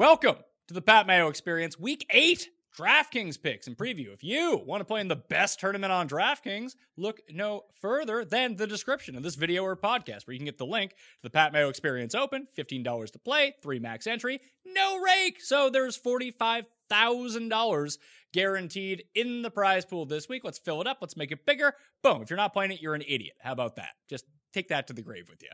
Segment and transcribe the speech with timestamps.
[0.00, 0.36] Welcome
[0.68, 4.14] to the Pat Mayo Experience, Week 8 DraftKings picks and preview.
[4.14, 8.56] If you want to play in the best tournament on DraftKings, look no further than
[8.56, 11.28] the description of this video or podcast where you can get the link to the
[11.28, 15.38] Pat Mayo Experience Open, $15 to play, 3 max entry, no rake.
[15.38, 17.98] So there's $45,000
[18.32, 20.44] guaranteed in the prize pool this week.
[20.44, 20.96] Let's fill it up.
[21.02, 21.74] Let's make it bigger.
[22.02, 22.22] Boom.
[22.22, 23.34] If you're not playing it, you're an idiot.
[23.42, 23.90] How about that?
[24.08, 24.24] Just
[24.54, 25.50] take that to the grave with you.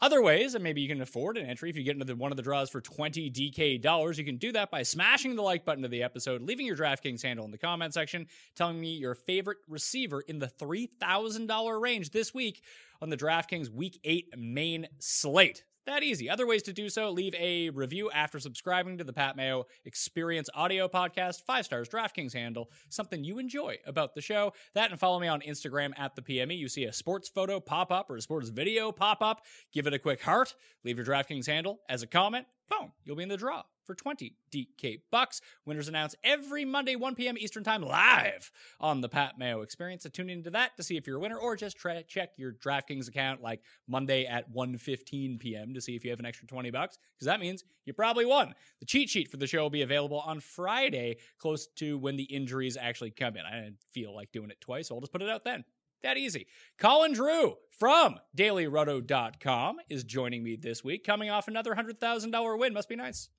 [0.00, 2.32] Other ways, and maybe you can afford an entry if you get into the, one
[2.32, 5.64] of the draws for 20 DK dollars, you can do that by smashing the like
[5.64, 9.14] button to the episode, leaving your DraftKings handle in the comment section, telling me your
[9.14, 12.62] favorite receiver in the $3,000 range this week
[13.00, 15.64] on the DraftKings Week 8 main slate.
[15.86, 16.30] That easy.
[16.30, 20.48] Other ways to do so leave a review after subscribing to the Pat Mayo Experience
[20.54, 21.42] audio podcast.
[21.42, 24.54] Five stars, DraftKings handle, something you enjoy about the show.
[24.74, 26.56] That and follow me on Instagram at the PME.
[26.56, 29.44] You see a sports photo pop up or a sports video pop up.
[29.72, 30.54] Give it a quick heart.
[30.84, 32.46] Leave your DraftKings handle as a comment.
[32.70, 35.40] Boom, you'll be in the draw for 20 DK bucks.
[35.66, 37.36] Winners announced every Monday, 1 p.m.
[37.38, 40.04] Eastern Time, live on the Pat Mayo Experience.
[40.04, 42.52] So tune into that to see if you're a winner, or just try check your
[42.52, 45.74] DraftKings account like Monday at 1:15 p.m.
[45.74, 48.54] to see if you have an extra 20 bucks, because that means you probably won.
[48.80, 52.24] The cheat sheet for the show will be available on Friday, close to when the
[52.24, 53.44] injuries actually come in.
[53.44, 55.64] I didn't feel like doing it twice, so I'll just put it out then.
[56.04, 56.46] That easy.
[56.78, 62.74] Colin Drew from dailyroto.com is joining me this week, coming off another $100,000 win.
[62.74, 63.30] Must be nice.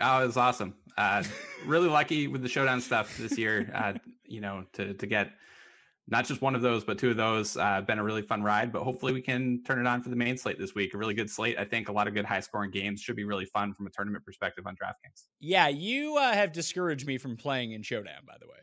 [0.00, 0.74] Oh, it was awesome.
[0.96, 1.24] Uh,
[1.66, 3.68] really lucky with the showdown stuff this year.
[3.74, 3.94] Uh,
[4.24, 5.32] you know, to to get
[6.08, 7.56] not just one of those, but two of those.
[7.56, 8.72] Uh, been a really fun ride.
[8.72, 10.94] But hopefully, we can turn it on for the main slate this week.
[10.94, 11.58] A really good slate.
[11.58, 13.90] I think a lot of good high scoring games should be really fun from a
[13.90, 15.24] tournament perspective on DraftKings.
[15.40, 18.22] Yeah, you uh, have discouraged me from playing in showdown.
[18.26, 18.58] By the way,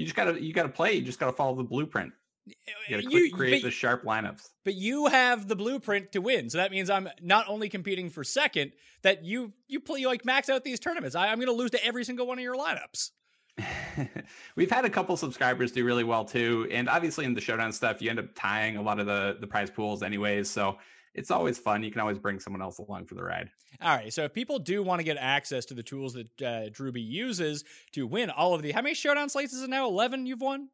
[0.00, 0.94] you just gotta you gotta play.
[0.94, 2.12] You just gotta follow the blueprint.
[2.46, 2.54] You
[2.88, 4.48] gotta You- create but- the sharp lineups.
[4.64, 6.50] but you have the blueprint to win.
[6.50, 8.72] So that means I'm not only competing for second,
[9.02, 11.14] that you you play you like max out these tournaments.
[11.14, 13.10] I, I'm going to lose to every single one of your lineups.
[14.56, 18.00] We've had a couple subscribers do really well too, and obviously in the showdown stuff,
[18.00, 20.48] you end up tying a lot of the the prize pools anyways.
[20.50, 20.78] So
[21.14, 21.82] it's always fun.
[21.82, 23.50] You can always bring someone else along for the ride.
[23.80, 24.12] All right.
[24.12, 27.64] So if people do want to get access to the tools that uh, Drewby uses
[27.92, 29.88] to win all of the, how many showdown slates is it now?
[29.88, 30.68] Eleven you've won.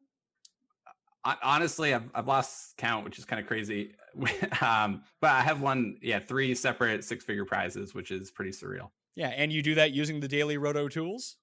[1.43, 3.95] Honestly, I've, I've lost count, which is kind of crazy.
[4.61, 8.89] um, but I have won, yeah, three separate six figure prizes, which is pretty surreal.
[9.15, 11.35] Yeah, and you do that using the daily Roto tools.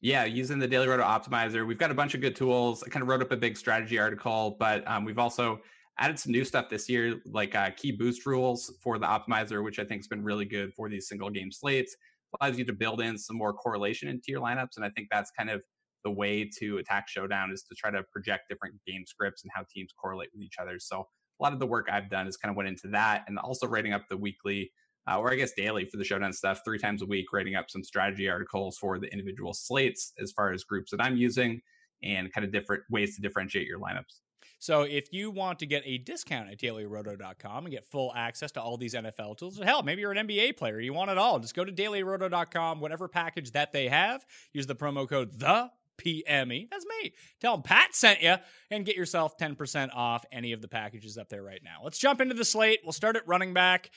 [0.00, 2.84] Yeah, using the Daily Roto Optimizer, we've got a bunch of good tools.
[2.84, 5.60] I kind of wrote up a big strategy article, but um, we've also
[5.98, 9.78] added some new stuff this year, like uh, key boost rules for the optimizer, which
[9.78, 11.96] I think has been really good for these single game slates.
[12.40, 15.30] Allows you to build in some more correlation into your lineups, and I think that's
[15.36, 15.62] kind of
[16.04, 19.64] the way to attack Showdown is to try to project different game scripts and how
[19.72, 20.78] teams correlate with each other.
[20.78, 23.38] So a lot of the work I've done is kind of went into that, and
[23.38, 24.70] also writing up the weekly
[25.10, 27.70] uh, or I guess daily for the showdown stuff, three times a week, writing up
[27.70, 31.62] some strategy articles for the individual slates as far as groups that I'm using.
[32.02, 34.20] and kind of different ways to differentiate your lineups.
[34.58, 38.62] So if you want to get a discount at dailyroto.com and get full access to
[38.62, 41.54] all these NFL tools, hell, maybe you're an NBA player, you want it all, just
[41.54, 46.70] go to dailyroto.com, whatever package that they have, use the promo code the PME.
[46.70, 47.12] That's me.
[47.40, 48.36] Tell them Pat sent you
[48.70, 51.80] and get yourself 10% off any of the packages up there right now.
[51.82, 52.80] Let's jump into the slate.
[52.84, 53.90] We'll start at running back.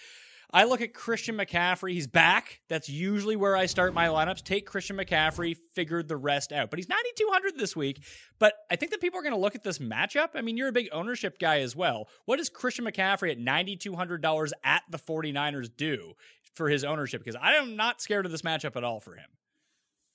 [0.53, 1.93] I look at Christian McCaffrey.
[1.93, 2.59] He's back.
[2.67, 4.43] That's usually where I start my lineups.
[4.43, 6.69] Take Christian McCaffrey, figured the rest out.
[6.69, 8.03] But he's 9,200 this week.
[8.37, 10.29] But I think that people are going to look at this matchup.
[10.35, 12.09] I mean, you're a big ownership guy as well.
[12.25, 16.13] What does Christian McCaffrey at $9,200 at the 49ers do
[16.55, 17.23] for his ownership?
[17.23, 19.29] Because I am not scared of this matchup at all for him.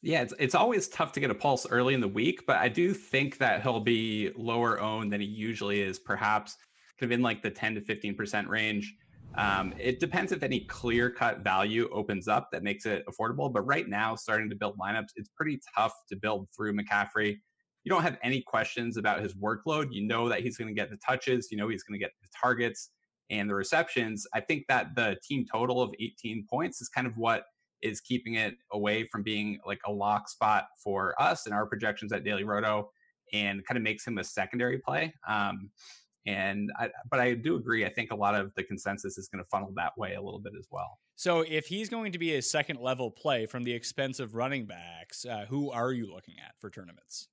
[0.03, 2.69] Yeah, it's it's always tough to get a pulse early in the week, but I
[2.69, 6.59] do think that he'll be lower owned than he usually is, perhaps
[7.01, 8.95] kind of in like the 10 to 15% range.
[9.37, 13.53] Um, it depends if any clear cut value opens up that makes it affordable.
[13.53, 17.37] But right now, starting to build lineups, it's pretty tough to build through McCaffrey.
[17.85, 19.89] You don't have any questions about his workload.
[19.93, 22.13] You know that he's going to get the touches, you know he's going to get
[22.23, 22.91] the targets
[23.31, 24.27] and the receptions.
[24.35, 27.45] I think that the team total of 18 points is kind of what
[27.83, 32.13] is keeping it away from being like a lock spot for us and our projections
[32.13, 32.91] at Daily Roto
[33.33, 35.13] and kind of makes him a secondary play.
[35.29, 35.71] Um,
[36.27, 37.85] and I, but I do agree.
[37.85, 40.41] I think a lot of the consensus is going to funnel that way a little
[40.41, 40.99] bit as well.
[41.15, 44.67] So if he's going to be a second level play from the expense of running
[44.67, 47.29] backs, uh, who are you looking at for tournaments?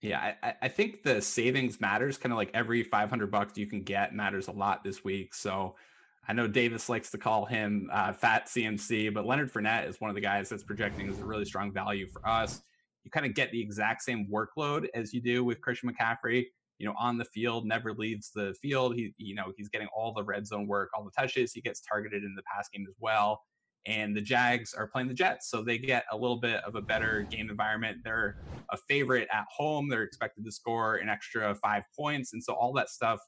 [0.00, 2.18] Yeah, I, I think the savings matters.
[2.18, 5.34] Kind of like every 500 bucks you can get matters a lot this week.
[5.34, 5.74] So
[6.28, 10.10] I know Davis likes to call him uh, fat CMC, but Leonard Fournette is one
[10.10, 12.62] of the guys that's projecting as a really strong value for us.
[13.04, 16.46] You kind of get the exact same workload as you do with Christian McCaffrey
[16.78, 18.94] you know, on the field, never leaves the field.
[18.94, 21.52] He, you know, he's getting all the red zone work, all the touches.
[21.52, 23.40] He gets targeted in the pass game as well.
[23.86, 26.82] And the Jags are playing the Jets, so they get a little bit of a
[26.82, 27.98] better game environment.
[28.02, 28.36] They're
[28.72, 29.88] a favorite at home.
[29.88, 33.20] They're expected to score an extra five points, and so all that stuff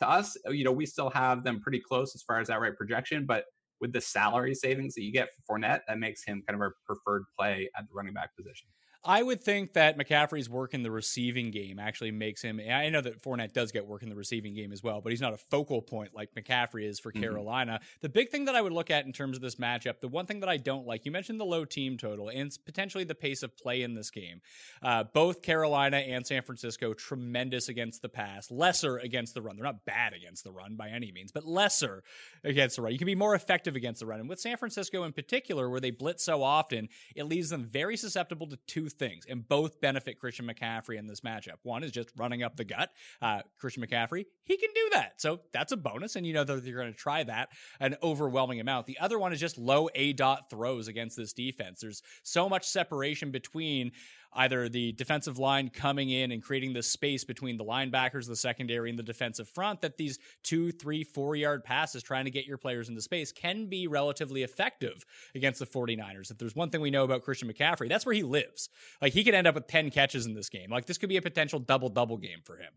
[0.00, 2.76] to us, uh, you know, we still have them pretty close as far as outright
[2.76, 3.44] projection, but
[3.80, 6.74] with the salary savings that you get for Fournette, that makes him kind of our
[6.86, 8.68] preferred play at the running back position.
[9.06, 12.60] I would think that McCaffrey's work in the receiving game actually makes him.
[12.60, 15.20] I know that Fournette does get work in the receiving game as well, but he's
[15.20, 17.22] not a focal point like McCaffrey is for mm-hmm.
[17.22, 17.80] Carolina.
[18.00, 20.26] The big thing that I would look at in terms of this matchup, the one
[20.26, 23.44] thing that I don't like, you mentioned the low team total and potentially the pace
[23.44, 24.40] of play in this game.
[24.82, 29.54] Uh, both Carolina and San Francisco tremendous against the pass, lesser against the run.
[29.54, 32.02] They're not bad against the run by any means, but lesser
[32.42, 32.92] against the run.
[32.92, 34.18] You can be more effective against the run.
[34.18, 37.96] And with San Francisco in particular, where they blitz so often, it leaves them very
[37.96, 41.56] susceptible to two things, and both benefit Christian McCaffrey in this matchup.
[41.62, 42.90] One is just running up the gut.
[43.20, 45.20] Uh, Christian McCaffrey, he can do that.
[45.20, 47.50] So that's a bonus, and you know that you're going to try that
[47.80, 48.86] an overwhelming amount.
[48.86, 51.80] The other one is just low aDOT throws against this defense.
[51.80, 53.92] There's so much separation between
[54.32, 58.90] either the defensive line coming in and creating the space between the linebackers, the secondary,
[58.90, 62.58] and the defensive front that these two, three, four yard passes trying to get your
[62.58, 66.30] players into space can be relatively effective against the 49ers.
[66.30, 68.68] If there's one thing we know about Christian McCaffrey, that's where he lives.
[69.00, 70.70] Like he could end up with 10 catches in this game.
[70.70, 72.72] Like this could be a potential double double game for him.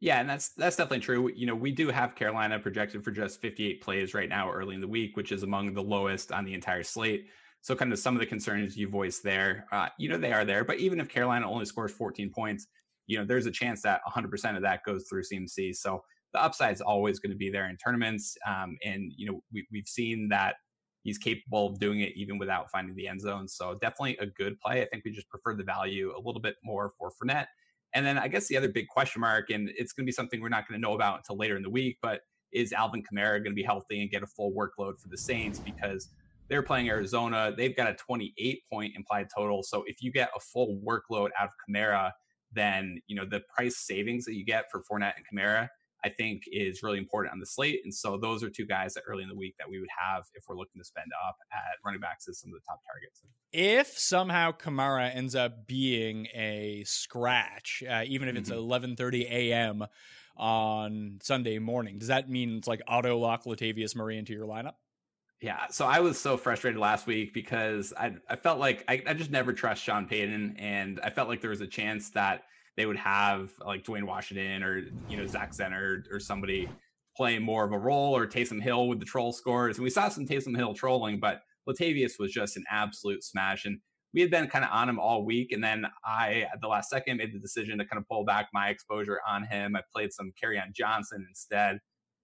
[0.00, 1.30] Yeah, and that's that's definitely true.
[1.34, 4.80] You know, we do have Carolina projected for just 58 plays right now early in
[4.80, 7.28] the week, which is among the lowest on the entire slate.
[7.62, 10.44] So, kind of some of the concerns you voiced there, uh, you know, they are
[10.44, 10.64] there.
[10.64, 12.66] But even if Carolina only scores 14 points,
[13.06, 15.74] you know, there's a chance that 100% of that goes through CMC.
[15.74, 16.02] So
[16.32, 18.36] the upside is always going to be there in tournaments.
[18.46, 20.56] Um, and, you know, we, we've seen that
[21.02, 23.48] he's capable of doing it even without finding the end zone.
[23.48, 24.82] So definitely a good play.
[24.82, 27.46] I think we just prefer the value a little bit more for Fournette.
[27.94, 30.40] And then I guess the other big question mark, and it's going to be something
[30.40, 32.20] we're not going to know about until later in the week, but
[32.52, 35.58] is Alvin Kamara going to be healthy and get a full workload for the Saints?
[35.58, 36.08] Because
[36.50, 37.54] they're playing Arizona.
[37.56, 39.62] They've got a 28 point implied total.
[39.62, 42.10] So if you get a full workload out of Kamara,
[42.52, 45.68] then you know the price savings that you get for Fournette and Kamara,
[46.04, 47.80] I think is really important on the slate.
[47.84, 50.24] And so those are two guys that early in the week that we would have
[50.34, 53.22] if we're looking to spend up at running backs as some of the top targets.
[53.52, 58.98] If somehow Kamara ends up being a scratch, uh, even if it's mm-hmm.
[59.00, 59.86] 11:30 a.m.
[60.36, 64.74] on Sunday morning, does that mean it's like auto lock Latavius Murray into your lineup?
[65.40, 69.14] Yeah, so I was so frustrated last week because I I felt like I, I
[69.14, 72.42] just never trust Sean Payton, and I felt like there was a chance that
[72.76, 76.68] they would have like Dwayne Washington or you know Zach Zenner or somebody
[77.16, 80.10] playing more of a role or Taysom Hill with the troll scores, and we saw
[80.10, 83.78] some Taysom Hill trolling, but Latavius was just an absolute smash, and
[84.12, 86.90] we had been kind of on him all week, and then I at the last
[86.90, 89.74] second made the decision to kind of pull back my exposure on him.
[89.74, 91.78] I played some Kerryon Johnson instead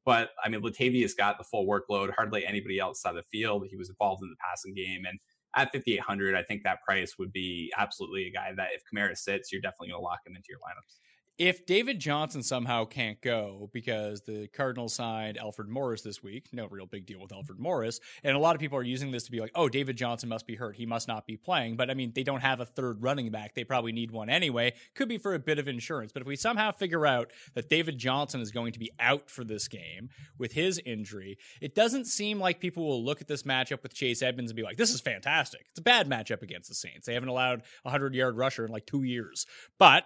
[0.07, 2.15] but I mean, Latavius got the full workload.
[2.17, 3.67] Hardly anybody else saw the field.
[3.69, 5.19] He was involved in the passing game, and
[5.55, 9.51] at 5,800, I think that price would be absolutely a guy that if Kamara sits,
[9.53, 11.01] you're definitely going to lock him into your lineups
[11.39, 16.67] if David Johnson somehow can't go because the Cardinals signed Alfred Morris this week, no
[16.67, 19.31] real big deal with Alfred Morris, and a lot of people are using this to
[19.31, 20.77] be like, oh, David Johnson must be hurt.
[20.77, 21.77] He must not be playing.
[21.77, 23.55] But I mean, they don't have a third running back.
[23.55, 24.73] They probably need one anyway.
[24.95, 26.11] Could be for a bit of insurance.
[26.11, 29.45] But if we somehow figure out that David Johnson is going to be out for
[29.45, 33.83] this game with his injury, it doesn't seem like people will look at this matchup
[33.83, 35.67] with Chase Edmonds and be like, this is fantastic.
[35.71, 37.07] It's a bad matchup against the Saints.
[37.07, 39.47] They haven't allowed a 100 yard rusher in like two years.
[39.79, 40.05] But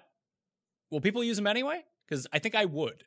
[0.91, 1.83] will people use them anyway?
[2.09, 3.05] Because I think I would.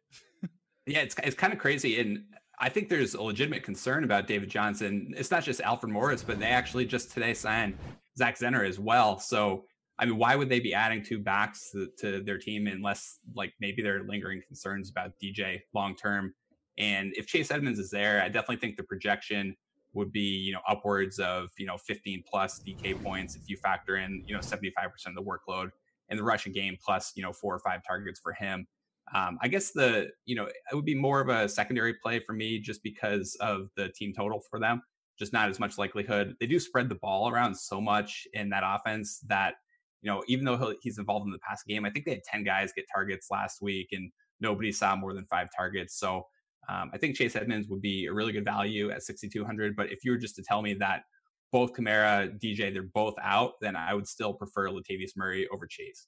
[0.85, 2.23] yeah, it's it's kind of crazy, and
[2.59, 5.13] I think there's a legitimate concern about David Johnson.
[5.17, 7.77] It's not just Alfred Morris, but they actually just today signed
[8.17, 9.19] Zach Zenner as well.
[9.19, 9.65] So
[9.99, 13.53] I mean, why would they be adding two backs to, to their team unless like
[13.59, 16.33] maybe they're lingering concerns about DJ long term?
[16.77, 19.55] And if Chase Edmonds is there, I definitely think the projection
[19.93, 23.97] would be you know upwards of you know 15 plus DK points if you factor
[23.97, 24.65] in you know 75%
[25.05, 25.69] of the workload
[26.09, 28.67] in the rushing game, plus you know four or five targets for him.
[29.13, 32.33] Um, I guess the you know it would be more of a secondary play for
[32.33, 34.81] me just because of the team total for them.
[35.19, 36.35] Just not as much likelihood.
[36.39, 39.55] They do spread the ball around so much in that offense that
[40.01, 42.43] you know even though he's involved in the pass game, I think they had ten
[42.43, 45.99] guys get targets last week and nobody saw more than five targets.
[45.99, 46.25] So
[46.69, 49.75] um, I think Chase Edmonds would be a really good value at 6,200.
[49.75, 51.03] But if you were just to tell me that
[51.53, 56.07] both Kamara, DJ, they're both out, then I would still prefer Latavius Murray over Chase.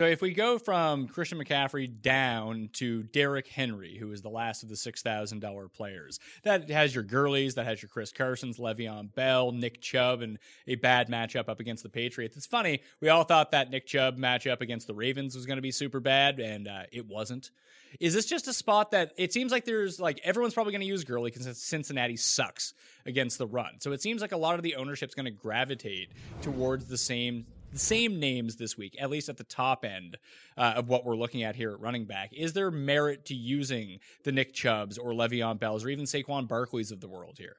[0.00, 4.62] So if we go from Christian McCaffrey down to Derrick Henry, who is the last
[4.62, 8.58] of the six thousand dollar players, that has your Gurleys, that has your Chris Carsons,
[8.58, 12.34] Le'Veon Bell, Nick Chubb, and a bad matchup up against the Patriots.
[12.38, 15.62] It's funny we all thought that Nick Chubb matchup against the Ravens was going to
[15.62, 17.50] be super bad, and uh, it wasn't.
[17.98, 20.86] Is this just a spot that it seems like there's like everyone's probably going to
[20.86, 22.72] use Gurley because Cincinnati sucks
[23.04, 23.80] against the run.
[23.80, 26.08] So it seems like a lot of the ownership's going to gravitate
[26.40, 30.16] towards the same same names this week, at least at the top end
[30.56, 32.32] uh, of what we're looking at here at running back.
[32.32, 36.90] Is there merit to using the Nick Chubbs or Le'Veon Bells or even Saquon Barkley's
[36.90, 37.56] of the world here?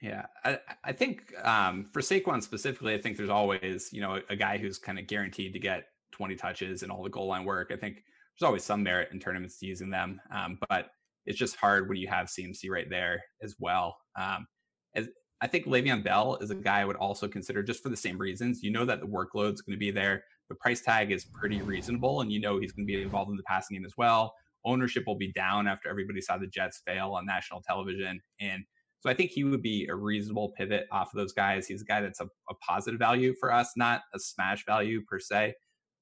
[0.00, 4.22] Yeah, I, I think um, for Saquon specifically, I think there's always you know a,
[4.30, 7.44] a guy who's kind of guaranteed to get 20 touches and all the goal line
[7.44, 7.70] work.
[7.72, 7.96] I think
[8.38, 10.90] there's always some merit in tournaments to using them, um, but
[11.26, 13.96] it's just hard when you have CMC right there as well.
[14.16, 14.46] Um,
[14.94, 15.08] as
[15.40, 18.18] I think Le'Veon Bell is a guy I would also consider just for the same
[18.18, 18.62] reasons.
[18.62, 20.24] You know that the workload is going to be there.
[20.48, 23.36] The price tag is pretty reasonable, and you know he's going to be involved in
[23.36, 24.34] the passing game as well.
[24.64, 28.64] Ownership will be down after everybody saw the Jets fail on national television, and
[29.00, 31.68] so I think he would be a reasonable pivot off of those guys.
[31.68, 35.20] He's a guy that's a, a positive value for us, not a smash value per
[35.20, 35.54] se.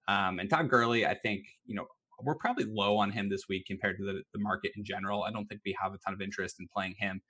[0.08, 1.86] Um, and Todd Gurley, I think you know
[2.22, 5.24] we're probably low on him this week compared to the, the market in general.
[5.24, 7.20] I don't think we have a ton of interest in playing him.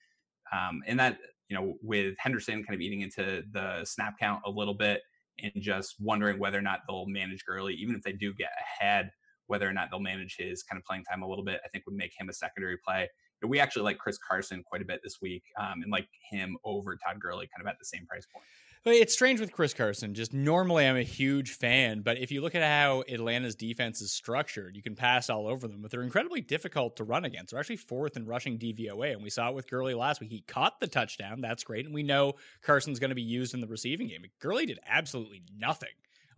[0.53, 4.51] Um, and that, you know, with Henderson kind of eating into the snap count a
[4.51, 5.03] little bit
[5.39, 8.51] and just wondering whether or not they'll manage Gurley, even if they do get
[8.81, 9.11] ahead,
[9.47, 11.85] whether or not they'll manage his kind of playing time a little bit, I think
[11.87, 13.09] would make him a secondary play.
[13.47, 16.97] We actually like Chris Carson quite a bit this week um, and like him over
[16.97, 18.45] Todd Gurley kind of at the same price point.
[18.89, 20.15] It's strange with Chris Carson.
[20.15, 24.13] Just normally, I'm a huge fan, but if you look at how Atlanta's defense is
[24.13, 27.51] structured, you can pass all over them, but they're incredibly difficult to run against.
[27.51, 30.31] They're actually fourth in rushing DVOA, and we saw it with Gurley last week.
[30.31, 31.41] He caught the touchdown.
[31.41, 31.85] That's great.
[31.85, 34.23] And we know Carson's going to be used in the receiving game.
[34.41, 35.89] Gurley did absolutely nothing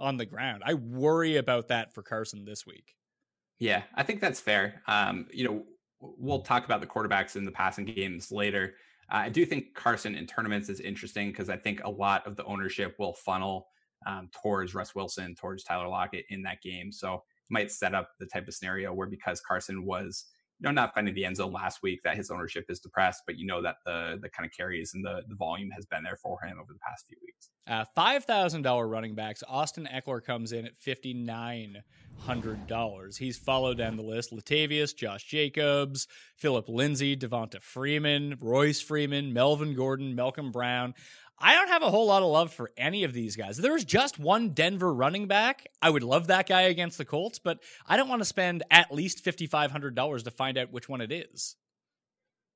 [0.01, 0.63] on the ground.
[0.65, 2.97] I worry about that for Carson this week.
[3.59, 4.81] Yeah, I think that's fair.
[4.87, 5.65] Um, you know,
[6.01, 8.75] we'll talk about the quarterbacks in the passing games later.
[9.11, 12.45] I do think Carson in tournaments is interesting because I think a lot of the
[12.45, 13.69] ownership will funnel
[14.07, 16.93] um, towards Russ Wilson, towards Tyler Lockett in that game.
[16.93, 20.27] So it might set up the type of scenario where because Carson was
[20.61, 23.39] you know not finding the end zone last week that his ownership is depressed, but
[23.39, 26.17] you know that the the kind of carries and the the volume has been there
[26.17, 27.38] for him over the past few weeks.
[27.67, 29.43] Uh, Five thousand dollar running backs.
[29.47, 31.83] Austin Ekeler comes in at fifty nine
[32.17, 33.17] hundred dollars.
[33.19, 39.75] He's followed down the list: Latavius, Josh Jacobs, Philip Lindsay, Devonta Freeman, Royce Freeman, Melvin
[39.75, 40.95] Gordon, Malcolm Brown.
[41.41, 43.59] I don't have a whole lot of love for any of these guys.
[43.59, 45.69] There was just one Denver running back.
[45.81, 48.93] I would love that guy against the Colts, but I don't want to spend at
[48.93, 51.55] least fifty five hundred dollars to find out which one it is.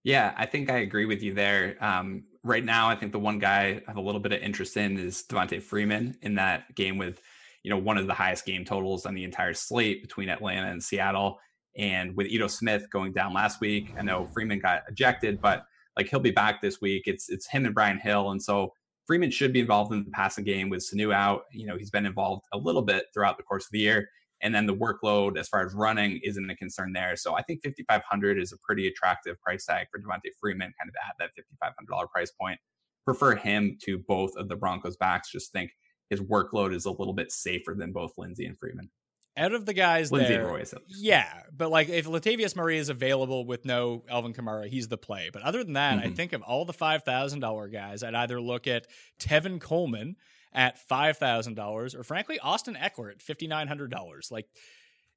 [0.05, 1.77] Yeah, I think I agree with you there.
[1.81, 4.77] Um, right now, I think the one guy I have a little bit of interest
[4.77, 7.21] in is Devonta Freeman in that game with
[7.63, 10.83] you know, one of the highest game totals on the entire slate between Atlanta and
[10.83, 11.39] Seattle.
[11.77, 15.65] And with Ito Smith going down last week, I know Freeman got ejected, but
[15.97, 17.05] like he'll be back this week.
[17.07, 18.73] It's it's him and Brian Hill, and so
[19.07, 21.43] Freeman should be involved in the passing game with Sanu out.
[21.53, 24.09] You know, he's been involved a little bit throughout the course of the year,
[24.43, 27.17] and then the workload as far as running isn't a concern there.
[27.17, 30.95] So I think 5,500 is a pretty attractive price tag for Devonta Freeman, kind of
[31.09, 31.31] at that
[31.63, 32.59] $5,500 price point.
[33.05, 35.31] prefer him to both of the Broncos backs.
[35.33, 35.71] Just think
[36.11, 38.91] his workload is a little bit safer than both Lindsay and Freeman.
[39.37, 42.91] Out of the guys Lindsay there, and Royce, yeah, but like if Latavius Murray is
[42.91, 45.31] available with no Alvin Kamara, he's the play.
[45.33, 46.17] But other than that, I Mhm.
[46.17, 48.87] think of all the five thousand dollar guys, I'd either look at
[49.19, 50.17] Tevin Coleman
[50.53, 54.29] at five thousand dollars, or frankly Austin Ekeler at fifty nine hundred dollars.
[54.31, 54.47] Like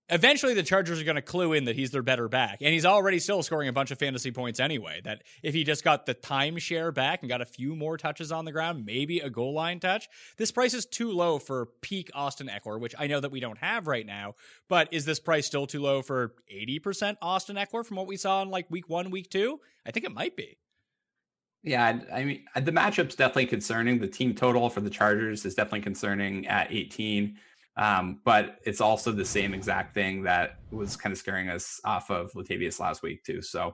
[0.10, 2.60] eventually the Chargers are going to clue in that he's their better back.
[2.62, 5.02] And he's already still scoring a bunch of fantasy points anyway.
[5.04, 8.46] That if he just got the timeshare back and got a few more touches on
[8.46, 12.48] the ground, maybe a goal line touch, this price is too low for peak Austin
[12.48, 14.36] Ekeler, which I know that we don't have right now.
[14.70, 18.42] But is this price still too low for 80% Austin Ekeler from what we saw
[18.42, 19.60] in like week one, week two?
[19.86, 20.58] I think it might be.
[21.66, 24.00] Yeah, I mean the matchup's definitely concerning.
[24.00, 27.36] The team total for the Chargers is definitely concerning at 18.
[27.76, 32.10] Um, but it's also the same exact thing that was kind of scaring us off
[32.12, 33.42] of Latavius last week too.
[33.42, 33.74] So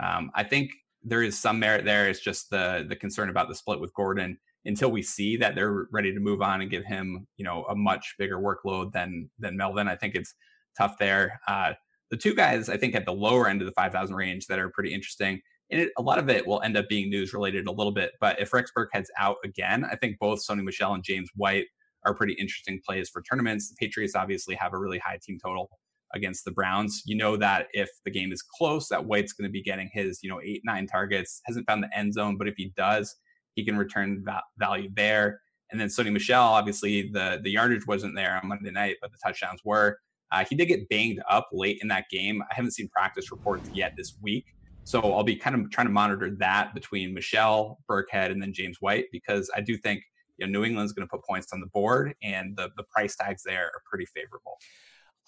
[0.00, 0.70] um, I think
[1.02, 2.08] there is some merit there.
[2.10, 5.86] It's just the the concern about the split with Gordon until we see that they're
[5.90, 9.56] ready to move on and give him, you know, a much bigger workload than than
[9.56, 9.88] Melvin.
[9.88, 10.34] I think it's
[10.76, 11.40] tough there.
[11.48, 11.72] Uh,
[12.10, 14.68] the two guys I think at the lower end of the 5,000 range that are
[14.68, 15.40] pretty interesting.
[15.70, 18.12] And it, a lot of it will end up being news related a little bit.
[18.20, 21.66] But if Rex Burkhead's out again, I think both Sony Michel and James White
[22.04, 23.68] are pretty interesting plays for tournaments.
[23.68, 25.70] The Patriots obviously have a really high team total
[26.12, 27.02] against the Browns.
[27.04, 30.20] You know that if the game is close, that White's going to be getting his,
[30.22, 31.40] you know, eight, nine targets.
[31.44, 33.14] Hasn't found the end zone, but if he does,
[33.54, 35.40] he can return va- value there.
[35.70, 39.18] And then Sony Michel, obviously the the yardage wasn't there on Monday night, but the
[39.22, 39.98] touchdowns were.
[40.32, 42.42] Uh, he did get banged up late in that game.
[42.50, 44.46] I haven't seen practice reports yet this week.
[44.84, 48.78] So I'll be kind of trying to monitor that between Michel, Burkhead, and then James
[48.80, 50.02] White because I do think
[50.38, 53.16] you know New England's going to put points on the board, and the the price
[53.16, 54.58] tags there are pretty favorable.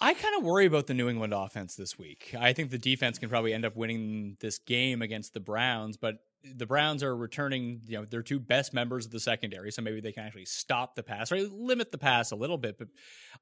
[0.01, 2.35] I kind of worry about the New England offense this week.
[2.39, 6.17] I think the defense can probably end up winning this game against the Browns, but
[6.45, 10.01] the Browns are returning, you know, their two best members of the secondary, so maybe
[10.01, 12.79] they can actually stop the pass or limit the pass a little bit.
[12.79, 12.89] But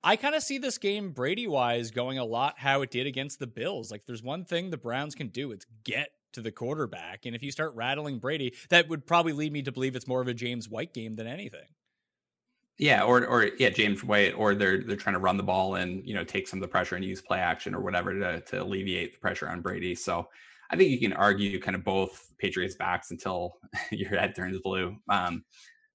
[0.04, 3.38] I kind of see this game Brady wise going a lot how it did against
[3.38, 3.90] the Bills.
[3.90, 7.26] Like there's one thing the Browns can do, it's get to the quarterback.
[7.26, 10.20] And if you start rattling Brady, that would probably lead me to believe it's more
[10.20, 11.66] of a James White game than anything.
[12.80, 16.02] Yeah, or or yeah, James White, or they're they're trying to run the ball and
[16.08, 18.62] you know take some of the pressure and use play action or whatever to to
[18.62, 19.94] alleviate the pressure on Brady.
[19.94, 20.26] So
[20.70, 23.58] I think you can argue kind of both Patriots backs until
[23.90, 24.96] your head turns blue.
[25.10, 25.44] Um,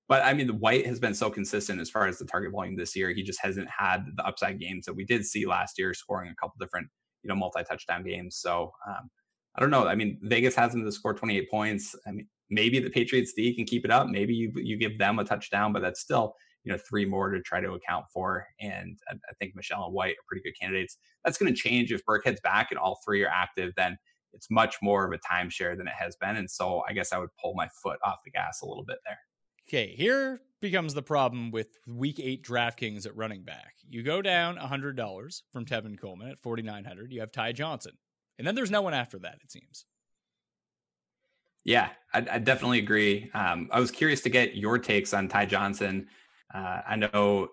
[0.07, 2.75] but I mean, the White has been so consistent as far as the target volume
[2.75, 3.09] this year.
[3.09, 6.35] He just hasn't had the upside games that we did see last year, scoring a
[6.35, 6.87] couple different
[7.23, 8.37] you know multi touchdown games.
[8.37, 9.09] So um,
[9.55, 9.87] I don't know.
[9.87, 11.95] I mean, Vegas has him to score 28 points.
[12.05, 14.07] I mean, maybe the Patriots D can keep it up.
[14.07, 17.41] Maybe you you give them a touchdown, but that's still you know three more to
[17.41, 18.45] try to account for.
[18.59, 20.97] And I, I think Michel and White are pretty good candidates.
[21.23, 23.71] That's going to change if Burkhead's back and all three are active.
[23.77, 23.97] Then
[24.33, 26.35] it's much more of a timeshare than it has been.
[26.35, 28.97] And so I guess I would pull my foot off the gas a little bit
[29.05, 29.19] there.
[29.67, 33.75] Okay, here becomes the problem with week eight DraftKings at running back.
[33.87, 37.93] You go down $100 from Tevin Coleman at 4900 You have Ty Johnson.
[38.37, 39.85] And then there's no one after that, it seems.
[41.63, 43.31] Yeah, I, I definitely agree.
[43.33, 46.07] Um, I was curious to get your takes on Ty Johnson.
[46.55, 47.49] Uh, I know,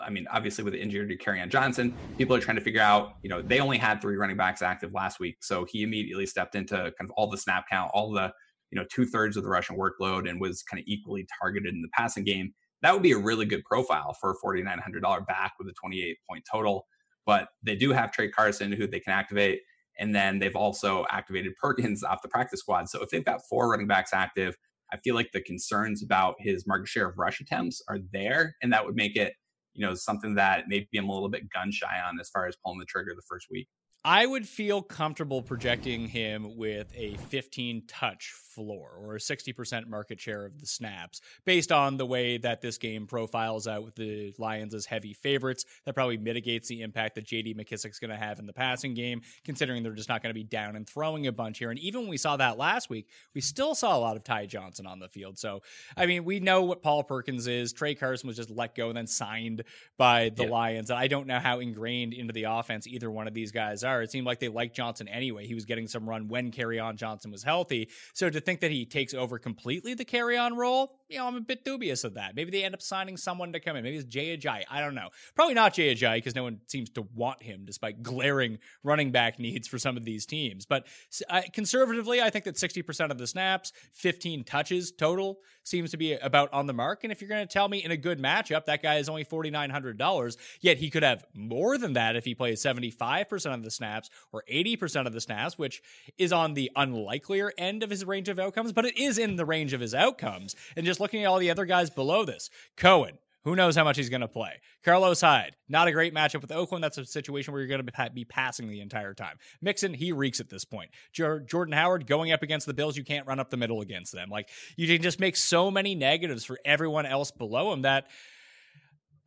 [0.00, 3.14] I mean, obviously with the injury to Kerryon Johnson, people are trying to figure out,
[3.22, 5.38] you know, they only had three running backs active last week.
[5.40, 8.32] So he immediately stepped into kind of all the snap count, all the,
[8.70, 11.82] you know, two thirds of the Russian workload and was kind of equally targeted in
[11.82, 12.52] the passing game.
[12.82, 16.44] That would be a really good profile for a $4,900 back with a 28 point
[16.50, 16.86] total.
[17.26, 19.62] But they do have Tra Carson who they can activate.
[19.98, 22.88] And then they've also activated Perkins off the practice squad.
[22.88, 24.56] So if they've got four running backs active,
[24.92, 28.56] I feel like the concerns about his market share of rush attempts are there.
[28.62, 29.34] And that would make it,
[29.74, 32.56] you know, something that maybe I'm a little bit gun shy on as far as
[32.64, 33.68] pulling the trigger the first week.
[34.04, 40.20] I would feel comfortable projecting him with a 15 touch floor or a 60% market
[40.20, 44.34] share of the snaps based on the way that this game profiles out with the
[44.38, 45.64] Lions as heavy favorites.
[45.84, 49.20] That probably mitigates the impact that JD McKissic's going to have in the passing game,
[49.44, 51.70] considering they're just not going to be down and throwing a bunch here.
[51.70, 54.46] And even when we saw that last week, we still saw a lot of Ty
[54.46, 55.38] Johnson on the field.
[55.38, 55.62] So,
[55.96, 57.72] I mean, we know what Paul Perkins is.
[57.72, 59.64] Tra Carson was just let go and then signed
[59.96, 60.50] by the Yeah.
[60.50, 60.90] Lions.
[60.90, 63.97] And I don't know how ingrained into the offense either one of these guys are.
[64.02, 65.46] It seemed like they liked Johnson anyway.
[65.46, 67.88] He was getting some run when Kerryon Johnson was healthy.
[68.14, 71.40] So to think that he takes over completely the Kerryon role, you know, I'm a
[71.40, 72.34] bit dubious of that.
[72.36, 73.84] Maybe they end up signing someone to come in.
[73.84, 74.64] Maybe it's Jay Ajayi.
[74.70, 75.08] I don't know.
[75.34, 79.38] Probably not Jay Ajayi because no one seems to want him despite glaring running back
[79.38, 80.66] needs for some of these teams.
[80.66, 80.86] But
[81.28, 86.14] uh, conservatively, I think that 60% of the snaps, 15 touches total seems to be
[86.14, 87.04] about on the mark.
[87.04, 89.24] And if you're going to tell me in a good matchup, that guy is only
[89.24, 94.10] $4,900, yet he could have more than that if he plays 75% of the snaps
[94.32, 95.80] or 80% of the snaps, which
[96.18, 99.46] is on the unlikelier end of his range of outcomes, but it is in the
[99.46, 100.54] range of his outcomes.
[100.76, 103.96] And just looking at all the other guys below this, Cohen, who knows how much
[103.96, 104.60] he's going to play?
[104.84, 106.84] Carlos Hyde, not a great matchup with Oakland.
[106.84, 109.38] That's a situation where you're going to be passing the entire time.
[109.62, 110.90] Mixon, he reeks at this point.
[111.12, 114.28] Jordan Howard going up against the Bills, you can't run up the middle against them.
[114.28, 118.08] Like you can just make so many negatives for everyone else below him that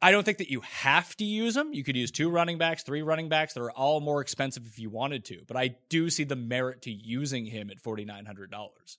[0.02, 1.74] I don't think that you have to use them.
[1.74, 4.80] You could use two running backs, three running backs that are all more expensive if
[4.80, 5.42] you wanted to.
[5.48, 8.98] But I do see the merit to using him at forty nine hundred dollars.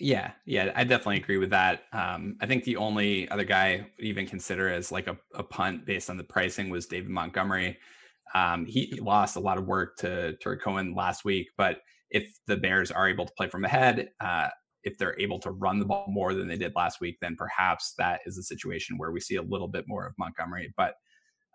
[0.00, 1.82] Yeah, yeah, I definitely agree with that.
[1.92, 5.86] Um, I think the only other guy would even consider as like a, a punt
[5.86, 7.78] based on the pricing was David Montgomery.
[8.34, 11.78] Um, he lost a lot of work to Tarik Cohen last week, but
[12.10, 14.48] if the Bears are able to play from ahead, uh,
[14.84, 17.94] if they're able to run the ball more than they did last week, then perhaps
[17.98, 20.72] that is a situation where we see a little bit more of Montgomery.
[20.76, 20.94] But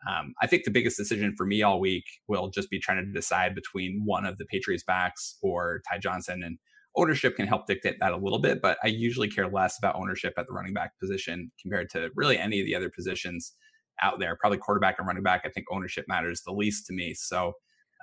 [0.10, 3.12] um, I think the biggest decision for me all week will just be trying to
[3.12, 6.44] decide between one of the Patriots backs or Ty Johnson.
[6.44, 6.58] And
[6.96, 10.34] ownership can help dictate that a little bit, but I usually care less about ownership
[10.38, 13.54] at the running back position compared to really any of the other positions
[14.02, 14.36] out there.
[14.36, 15.44] Probably quarterback and running back.
[15.46, 17.14] I think ownership matters the least to me.
[17.14, 17.54] So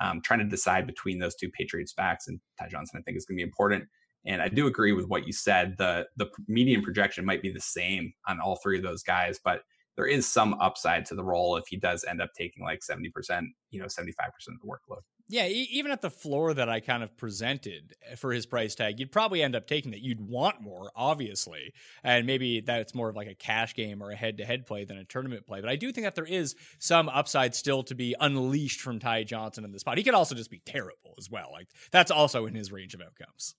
[0.01, 3.27] um, trying to decide between those two Patriots backs and Ty Johnson, I think is
[3.27, 3.85] going to be important.
[4.27, 5.77] And I do agree with what you said.
[5.79, 9.63] The the median projection might be the same on all three of those guys, but
[9.97, 13.43] there is some upside to the role if he does end up taking like 70%,
[13.71, 15.03] you know, 75% of the workload.
[15.33, 18.99] Yeah, even at the floor that I kind of presented eh, for his price tag,
[18.99, 20.01] you'd probably end up taking that.
[20.01, 24.17] You'd want more, obviously, and maybe that's more of like a cash game or a
[24.17, 25.61] head-to-head play than a tournament play.
[25.61, 29.23] But I do think that there is some upside still to be unleashed from Ty
[29.23, 29.99] Johnson in this spot.
[29.99, 31.51] He could also just be terrible as well.
[31.53, 33.55] Like that's also in his range of outcomes.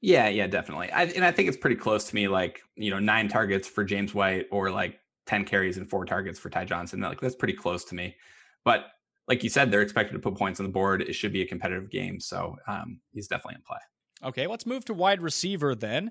[0.00, 0.90] Yeah, yeah, definitely.
[0.92, 3.84] I, and I think it's pretty close to me, like you know, nine targets for
[3.84, 7.00] James White or like ten carries and four targets for Ty Johnson.
[7.00, 8.16] Like that's pretty close to me.
[8.64, 8.86] But
[9.26, 11.02] like you said, they're expected to put points on the board.
[11.02, 13.78] It should be a competitive game, so um, he's definitely in play.
[14.24, 16.10] Okay, let's move to wide receiver then.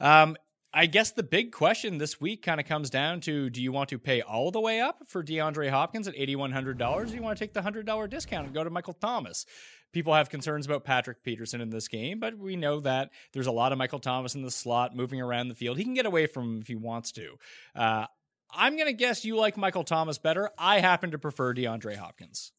[0.00, 0.36] Um,
[0.74, 3.90] I guess the big question this week kind of comes down to do you want
[3.90, 7.36] to pay all the way up for DeAndre Hopkins at $8,100 or do you want
[7.36, 9.44] to take the $100 discount and go to Michael Thomas?
[9.92, 13.52] People have concerns about Patrick Peterson in this game, but we know that there's a
[13.52, 15.76] lot of Michael Thomas in the slot moving around the field.
[15.76, 17.36] He can get away from him if he wants to.
[17.74, 18.06] Uh,
[18.54, 20.50] I'm going to guess you like Michael Thomas better.
[20.58, 22.52] I happen to prefer DeAndre Hopkins.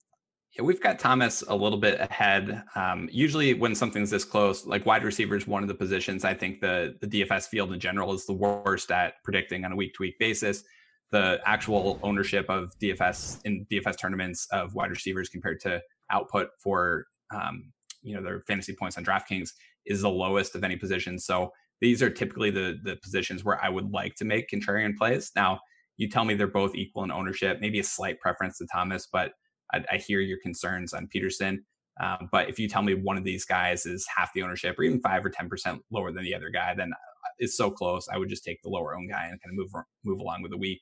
[0.56, 2.64] Yeah, we've got Thomas a little bit ahead.
[2.76, 6.62] Um, usually, when something's this close, like wide receivers, one of the positions I think
[6.62, 10.04] the the DFS field in general is the worst at predicting on a week to
[10.04, 10.64] week basis.
[11.10, 17.08] The actual ownership of DFS in DFS tournaments of wide receivers compared to output for
[17.34, 19.50] um, you know their fantasy points on DraftKings
[19.86, 21.20] is the lowest of any position.
[21.20, 25.32] So these are typically the the positions where I would like to make contrarian plays.
[25.36, 25.60] Now,
[25.98, 29.34] you tell me they're both equal in ownership, maybe a slight preference to Thomas, but
[29.74, 31.66] I, I hear your concerns on Peterson.
[32.02, 34.84] Um, but if you tell me one of these guys is half the ownership or
[34.84, 36.92] even five or 10% lower than the other guy, then
[37.38, 38.08] it's so close.
[38.12, 40.52] I would just take the lower owned guy and kind of move, move along with
[40.52, 40.82] the week.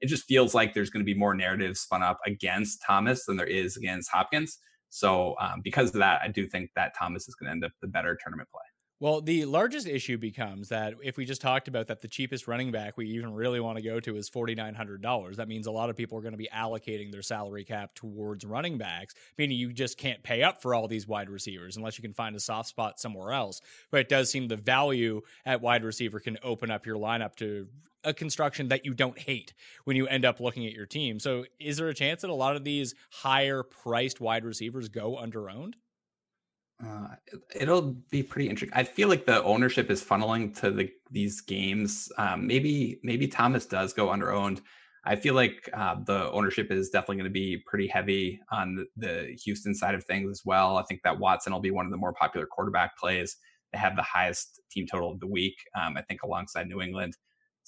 [0.00, 3.36] It just feels like there's going to be more narrative spun up against Thomas than
[3.36, 4.58] there is against Hopkins.
[4.90, 7.72] So um, because of that, I do think that Thomas is going to end up
[7.80, 8.60] the better tournament play.
[9.00, 12.70] Well, the largest issue becomes that if we just talked about that the cheapest running
[12.70, 15.96] back we even really want to go to is $4,900, that means a lot of
[15.96, 19.96] people are going to be allocating their salary cap towards running backs, meaning you just
[19.96, 23.00] can't pay up for all these wide receivers unless you can find a soft spot
[23.00, 23.62] somewhere else.
[23.90, 27.68] But it does seem the value at wide receiver can open up your lineup to
[28.04, 31.20] a construction that you don't hate when you end up looking at your team.
[31.20, 35.18] So is there a chance that a lot of these higher priced wide receivers go
[35.18, 35.76] under owned?
[36.84, 37.08] Uh,
[37.54, 38.76] it'll be pretty interesting.
[38.76, 42.10] I feel like the ownership is funneling to the these games.
[42.16, 44.62] Um, maybe maybe Thomas does go under owned.
[45.04, 49.34] I feel like uh, the ownership is definitely going to be pretty heavy on the,
[49.44, 50.76] Houston side of things as well.
[50.76, 53.36] I think that Watson will be one of the more popular quarterback plays.
[53.72, 57.16] They have the highest team total of the week, um, I think, alongside New England.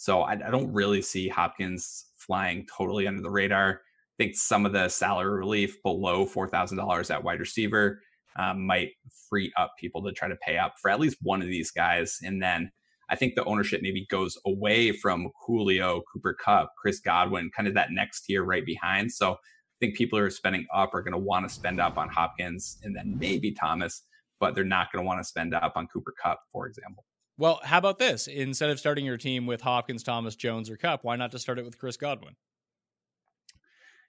[0.03, 3.83] So I, I don't really see Hopkins flying totally under the radar.
[4.19, 8.01] I think some of the salary relief below four thousand dollars at wide receiver
[8.37, 8.89] um, might
[9.31, 12.19] free up people to try to pay up for at least one of these guys.
[12.25, 12.73] And then
[13.11, 17.75] I think the ownership maybe goes away from Julio, Cooper Kupp, Chris Godwin, kind of
[17.75, 19.13] that next tier right behind.
[19.13, 19.37] So I
[19.79, 22.79] think people who are spending up are going to want to spend up on Hopkins
[22.83, 24.03] and then maybe Thomas,
[24.41, 27.05] but they're not going to want to spend up on Cooper Kupp, for example.
[27.43, 28.29] Well, how about this?
[28.29, 31.59] Instead of starting your team with Hopkins, Thomas, Jones, or Kupp, why not just start
[31.59, 32.37] it with Chris Godwin?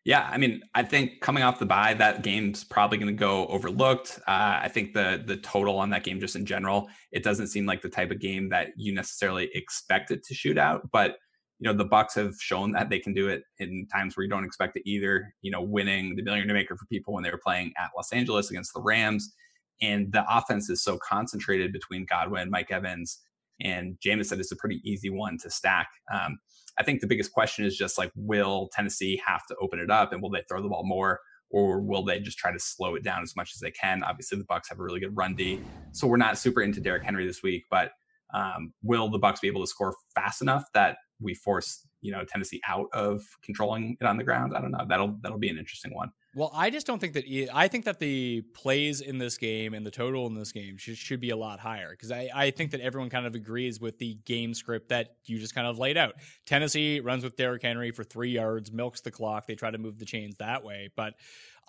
[0.06, 3.48] Yeah, I mean, I think coming off the bye, that game's probably going to go
[3.48, 4.20] overlooked.
[4.28, 7.66] Uh, I think the the total on that game, just in general, it doesn't seem
[7.66, 10.88] like the type of game that you necessarily expect it to shoot out.
[10.92, 11.18] But
[11.58, 14.30] you know the Bucs have shown that they can do it in times where you
[14.30, 15.34] don't expect it either.
[15.42, 18.52] You know, winning the million maker for people when they were playing at Los Angeles
[18.52, 19.34] against the Rams,
[19.82, 23.20] and the offense is so concentrated between Godwin, Mike Evans,
[23.62, 25.88] and Jameis that it's a pretty easy one to stack.
[26.14, 26.38] Um,
[26.80, 30.12] I think the biggest question is just like, will Tennessee have to open it up,
[30.12, 31.20] and will they throw the ball more?
[31.54, 34.04] or will they just try to slow it down as much as they can?
[34.04, 37.04] Obviously, the Bucs have a really good run D, so we're not super into Derrick
[37.04, 37.64] Henry this week.
[37.70, 37.92] But
[38.34, 42.26] um, will the Bucs be able to score fast enough that we force you know
[42.26, 44.54] Tennessee out of controlling it on the ground.
[44.58, 44.86] I don't know.
[44.88, 46.12] That'll that'll be an interesting one.
[46.36, 47.26] Well, I just don't think that.
[47.54, 50.98] I think that the plays in this game and the total in this game should,
[50.98, 54.00] should be a lot higher because I, I think that everyone kind of agrees with
[54.00, 56.16] the game script that you just kind of laid out.
[56.48, 59.46] Tennessee runs with Derrick Henry for three yards, milks the clock.
[59.46, 61.14] They try to move the chains that way, but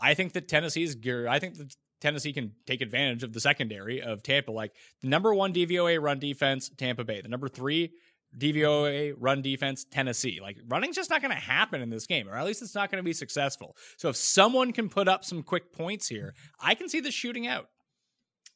[0.00, 1.28] I think that Tennessee's gear.
[1.28, 4.50] I think that Tennessee can take advantage of the secondary of Tampa.
[4.50, 4.72] Like
[5.02, 7.20] the number one DVOA run defense, Tampa Bay.
[7.20, 7.92] The number three
[8.38, 10.38] DVOA run defense, Tennessee.
[10.40, 12.90] Like running's just not going to happen in this game, or at least it's not
[12.90, 13.76] going to be successful.
[13.96, 17.46] So if someone can put up some quick points here, I can see this shooting
[17.46, 17.68] out.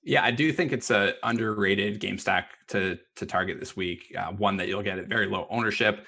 [0.03, 4.13] Yeah, I do think it's a underrated game stack to to target this week.
[4.17, 6.07] Uh, one that you'll get at very low ownership.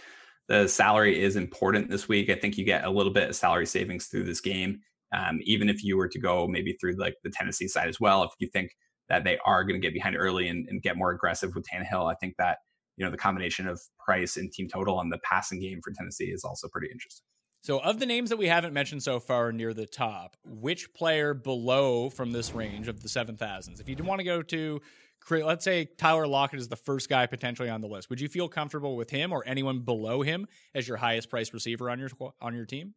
[0.49, 2.31] The salary is important this week.
[2.31, 4.81] I think you get a little bit of salary savings through this game.
[5.13, 8.23] Um, even if you were to go maybe through like the Tennessee side as well,
[8.23, 8.71] if you think
[9.09, 12.11] that they are going to get behind early and, and get more aggressive with Tannehill,
[12.11, 12.59] I think that
[13.01, 16.27] you know the combination of price and team total on the passing game for Tennessee
[16.27, 17.25] is also pretty interesting.
[17.63, 21.33] So, of the names that we haven't mentioned so far near the top, which player
[21.33, 24.83] below from this range of the seven thousands, if you want to go to,
[25.31, 28.49] let's say Tyler Lockett is the first guy potentially on the list, would you feel
[28.49, 32.11] comfortable with him or anyone below him as your highest price receiver on your
[32.43, 32.95] on your team?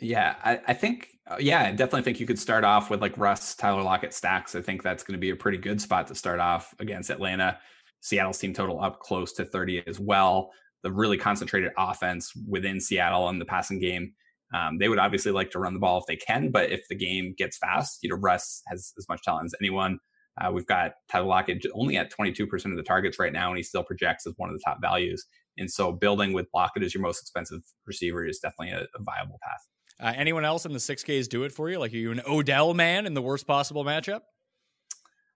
[0.00, 3.16] Yeah, I, I think, uh, yeah, I definitely think you could start off with like
[3.16, 4.54] Russ, Tyler Lockett stacks.
[4.54, 7.58] I think that's going to be a pretty good spot to start off against Atlanta.
[8.04, 10.50] Seattle's team total up close to 30 as well.
[10.82, 14.12] The really concentrated offense within Seattle in the passing game.
[14.54, 16.94] Um, they would obviously like to run the ball if they can, but if the
[16.94, 19.98] game gets fast, you know, Russ has as much talent as anyone.
[20.38, 23.62] Uh, we've got Tyler Lockett only at 22% of the targets right now, and he
[23.62, 25.24] still projects as one of the top values.
[25.56, 29.38] And so building with Lockett as your most expensive receiver is definitely a, a viable
[29.42, 29.60] path.
[29.98, 31.78] Uh, anyone else in the 6Ks do it for you?
[31.78, 34.20] Like, are you an Odell man in the worst possible matchup?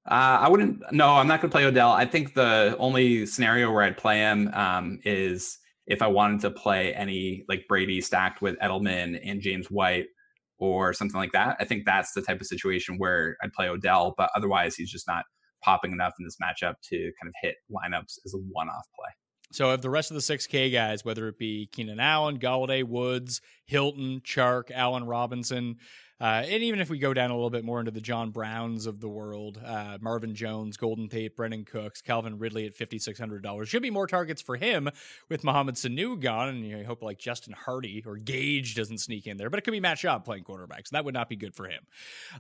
[0.08, 0.82] Uh, I wouldn't.
[0.90, 1.92] No, I'm not going to play Odell.
[1.92, 6.50] I think the only scenario where I'd play him um, is if I wanted to
[6.50, 10.06] play any like Brady stacked with Edelman and James White
[10.58, 11.56] or something like that.
[11.60, 14.14] I think that's the type of situation where I'd play Odell.
[14.16, 15.24] But otherwise, he's just not
[15.62, 19.10] popping enough in this matchup to kind of hit lineups as a one-off play.
[19.50, 23.40] So, of the rest of the 6K guys, whether it be Keenan Allen, Golladay, Woods,
[23.64, 25.76] Hilton, Chark, Allen Robinson,
[26.20, 28.86] uh, and even if we go down a little bit more into the John Browns
[28.86, 33.18] of the world, uh, Marvin Jones, Golden Tate, Brandin Cooks, Calvin Ridley at fifty six
[33.18, 34.88] hundred dollars should be more targets for him
[35.28, 39.26] with Mohamed Sanu gone, and you know, hope like Justin Hardy or Gage doesn't sneak
[39.26, 41.36] in there, but it could be Matt Schaub playing quarterback, so that would not be
[41.36, 41.82] good for him.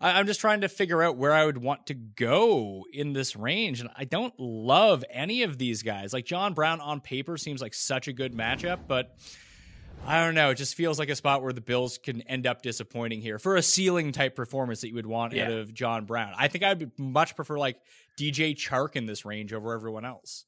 [0.00, 3.36] I- I'm just trying to figure out where I would want to go in this
[3.36, 6.12] range, and I don't love any of these guys.
[6.12, 9.14] Like John Brown on paper seems like such a good matchup, but
[10.06, 10.50] I don't know.
[10.50, 13.56] It just feels like a spot where the Bills can end up disappointing here for
[13.56, 15.44] a ceiling type performance that you would want yeah.
[15.44, 16.32] out of John Brown.
[16.36, 17.78] I think I'd much prefer like
[18.18, 20.44] DJ Chark in this range over everyone else.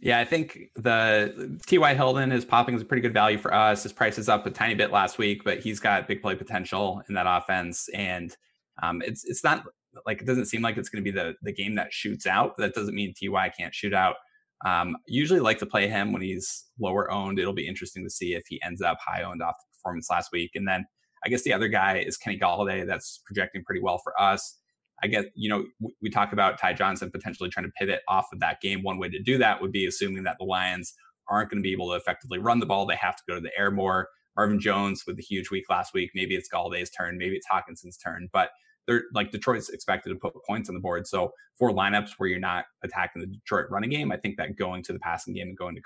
[0.00, 1.94] Yeah, I think the T.Y.
[1.94, 3.84] Hilton is popping as a pretty good value for us.
[3.84, 7.02] His price is up a tiny bit last week, but he's got big play potential
[7.08, 7.88] in that offense.
[7.94, 8.36] And
[8.82, 9.62] um, it's it's not
[10.04, 12.56] like it doesn't seem like it's going to be the the game that shoots out.
[12.56, 14.16] That doesn't mean Ty can't shoot out.
[14.64, 17.38] Um, usually like to play him when he's lower owned.
[17.38, 20.30] It'll be interesting to see if he ends up high owned off the performance last
[20.32, 20.52] week.
[20.54, 20.86] And then
[21.24, 22.86] I guess the other guy is Kenny Golladay.
[22.86, 24.58] That's projecting pretty well for us.
[25.02, 28.26] I guess, you know, we, we talk about Ty Johnson potentially trying to pivot off
[28.32, 28.82] of that game.
[28.82, 30.94] One way to do that would be assuming that the Lions
[31.28, 32.86] aren't going to be able to effectively run the ball.
[32.86, 34.08] They have to go to the air more.
[34.36, 36.10] Marvin Jones with the huge week last week.
[36.14, 37.18] Maybe it's Golladay's turn.
[37.18, 38.28] Maybe it's Hockenson's turn.
[38.32, 38.50] But
[38.86, 41.06] they're like Detroit's expected to put points on the board.
[41.06, 44.82] So for lineups where you're not attacking the Detroit running game, I think that going
[44.84, 45.82] to the passing game and going to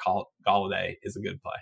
[0.46, 1.56] Golladay is a good play.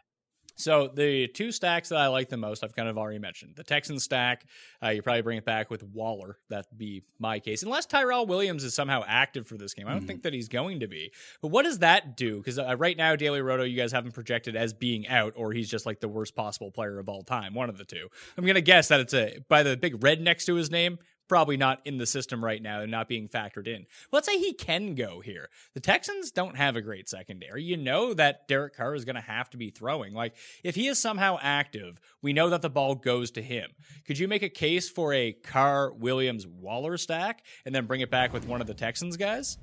[0.57, 3.55] So the two stacks that I like the most, I've kind of already mentioned.
[3.57, 4.44] The Texan stack,
[4.83, 6.38] uh, you probably bring it back with Waller.
[6.49, 9.88] That'd be my case, unless Tyrell Williams is somehow active for this game.
[9.88, 11.12] I don't mm think that he's going to be.
[11.40, 12.37] But what does that do?
[12.37, 15.70] Because uh, right now, Daily Roto, you guys haven't projected as being out, or he's
[15.70, 17.55] just like the worst possible player of all time.
[17.55, 18.09] One of the two.
[18.37, 21.57] I'm gonna guess that it's a by the big red next to his name probably
[21.57, 23.87] not in the system right now and not being factored in.
[24.13, 25.49] Let's say he can go here.
[25.75, 27.63] The Texans don't have a great secondary.
[27.63, 30.15] You know that Derek Carr is going to have to be throwing.
[30.15, 33.71] Like, if he is somehow active, we know that the ball goes to him.
[34.07, 38.11] Could you make a case for a Carr Williams Waller stack and then bring it
[38.11, 39.59] back with one of the Texans guys?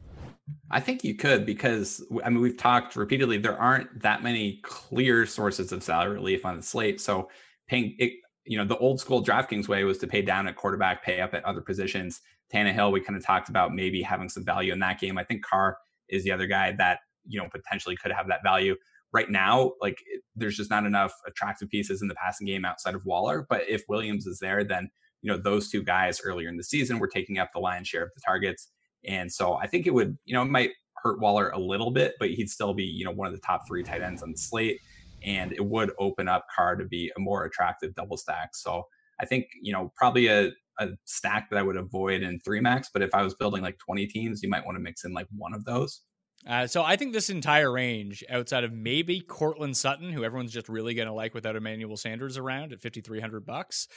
[0.69, 3.37] I think you could because I mean we've talked repeatedly.
[3.37, 6.99] There aren't that many clear sources of salary relief on the slate.
[6.99, 7.29] So
[7.67, 8.13] paying it,
[8.45, 11.33] you know, the old school DraftKings way was to pay down at quarterback, pay up
[11.33, 12.21] at other positions.
[12.53, 15.17] Tannehill, we kind of talked about maybe having some value in that game.
[15.17, 15.77] I think Carr
[16.09, 18.75] is the other guy that you know potentially could have that value.
[19.13, 19.97] Right now, like
[20.35, 23.45] there's just not enough attractive pieces in the passing game outside of Waller.
[23.49, 24.89] But if Williams is there, then
[25.21, 28.03] you know those two guys earlier in the season were taking up the lion's share
[28.03, 28.69] of the targets.
[29.05, 32.13] And so I think it would, you know, it might hurt Waller a little bit,
[32.19, 34.37] but he'd still be, you know, one of the top three tight ends on the
[34.37, 34.79] slate.
[35.23, 38.55] And it would open up Carr to be a more attractive double stack.
[38.55, 38.83] So
[39.19, 42.89] I think, you know, probably a, a stack that I would avoid in three max.
[42.91, 45.27] But if I was building like 20 teams, you might want to mix in like
[45.35, 46.01] one of those.
[46.47, 50.69] Uh, so I think this entire range, outside of maybe Courtland Sutton, who everyone's just
[50.69, 53.87] really going to like without Emmanuel Sanders around at 5,300 bucks,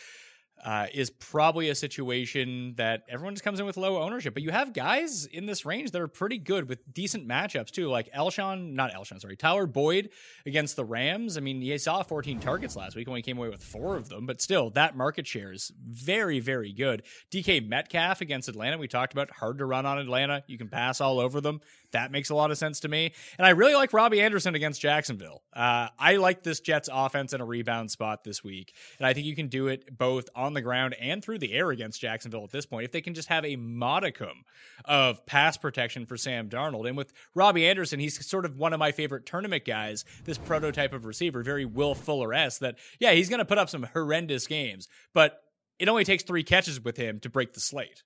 [0.65, 4.35] uh, is probably a situation that everyone just comes in with low ownership.
[4.35, 7.89] But you have guys in this range that are pretty good with decent matchups too,
[7.89, 10.11] like Alshon, not Alshon, sorry, Tyler Boyd
[10.47, 11.37] against the Rams.
[11.37, 14.27] I mean, he saw 14 targets last week, only came away with four of them,
[14.27, 17.03] but still, that market share is very, very good.
[17.31, 20.43] DK Metcalf against Atlanta, we talked about hard to run on Atlanta.
[20.47, 21.61] You can pass all over them.
[21.95, 23.15] That makes a lot of sense to me.
[23.39, 25.43] And I really like Robby Anderson against Jacksonville.
[25.53, 28.75] Uh, I like this Jets offense in a rebound spot this week.
[28.99, 31.71] And I think you can do it both on the ground and through the air
[31.71, 32.85] against Jacksonville at this point.
[32.85, 34.45] If they can just have a modicum
[34.85, 36.87] of pass protection for Sam Darnold.
[36.87, 40.93] And with Robby Anderson, he's sort of one of my favorite tournament guys, this prototype
[40.93, 42.59] of receiver, very Will Fuller s.
[42.59, 45.41] That, yeah, he's going to put up some horrendous games, but
[45.79, 48.03] it only takes three catches with him to break the slate.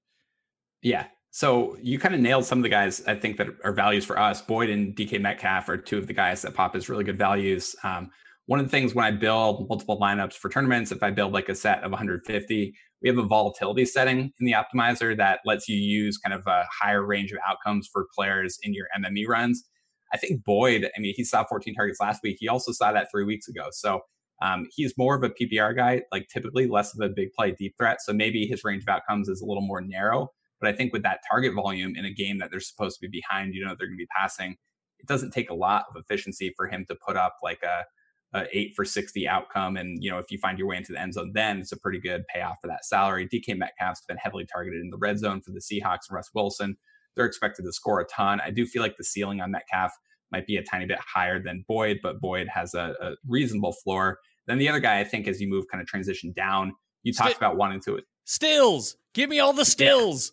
[0.83, 4.05] Yeah, so you kind of nailed some of the guys I think that are values
[4.05, 4.41] for us.
[4.41, 7.77] Boyd and DK Metcalf are two of the guys that pop as really good values.
[7.85, 8.11] Um,
[8.47, 11.51] one of the things when I build multiple lineups for tournaments, if I build like
[11.51, 15.77] a set of 150, we have a volatility setting in the optimizer that lets you
[15.77, 19.65] use kind of a higher range of outcomes for players in your MME runs.
[20.15, 22.39] I think Boyd, I mean, he saw 14 targets last week.
[22.41, 23.67] He also saw that three weeks ago.
[23.71, 24.01] So
[24.41, 27.75] um, he's more of a PPR guy, like typically less of a big play deep
[27.79, 27.99] threat.
[28.01, 30.31] So maybe his range of outcomes is a little more narrow.
[30.61, 33.21] But I think with that target volume in a game that they're supposed to be
[33.21, 34.57] behind, you know, they're going to be passing.
[34.99, 37.85] It doesn't take a lot of efficiency for him to put up like a,
[38.37, 39.77] a eight for 60 outcome.
[39.77, 41.79] And, you know, if you find your way into the end zone, then it's a
[41.79, 43.29] pretty good payoff for that salary.
[43.29, 46.77] DK Metcalf's been heavily targeted in the red zone for the Seahawks and Russ Wilson.
[47.15, 48.41] They're expected to score a ton.
[48.41, 49.93] I do feel like the ceiling on Metcalf
[50.31, 54.19] might be a tiny bit higher than Boyd, but Boyd has a, a reasonable floor.
[54.47, 57.37] Then the other guy, I think, as you move kind of transition down, you talked
[57.37, 58.97] about wanting to stills.
[59.15, 60.33] Give me all the stills.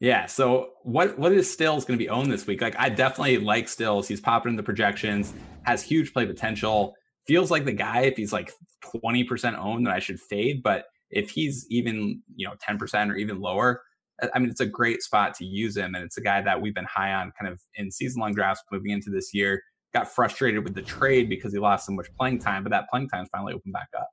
[0.00, 0.26] Yeah.
[0.26, 2.60] So what what is Stills going to be owned this week?
[2.60, 4.06] Like I definitely like Stills.
[4.06, 5.32] He's popping in the projections,
[5.64, 6.94] has huge play potential.
[7.26, 8.52] Feels like the guy if he's like
[8.94, 13.40] 20% owned that I should fade, but if he's even, you know, 10% or even
[13.40, 13.82] lower,
[14.32, 16.74] I mean it's a great spot to use him and it's a guy that we've
[16.74, 19.62] been high on kind of in season long drafts moving into this year.
[19.92, 23.08] Got frustrated with the trade because he lost so much playing time, but that playing
[23.08, 24.08] time's finally opened back up.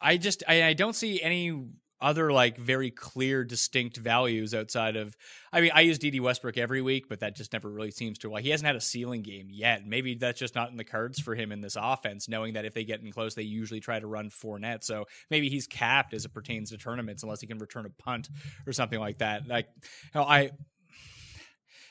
[0.00, 1.52] I just I, I don't see any
[2.00, 5.16] other like very clear distinct values outside of
[5.52, 8.30] I mean I use Dede Westbrook every week but that just never really seems to
[8.30, 9.86] like he hasn't had a ceiling game yet.
[9.86, 12.74] Maybe that's just not in the cards for him in this offense knowing that if
[12.74, 14.84] they get in close they usually try to run Fournette.
[14.84, 18.28] So maybe he's capped as it pertains to tournaments unless he can return a punt
[18.66, 19.46] or something like that.
[19.46, 20.50] Like you know, I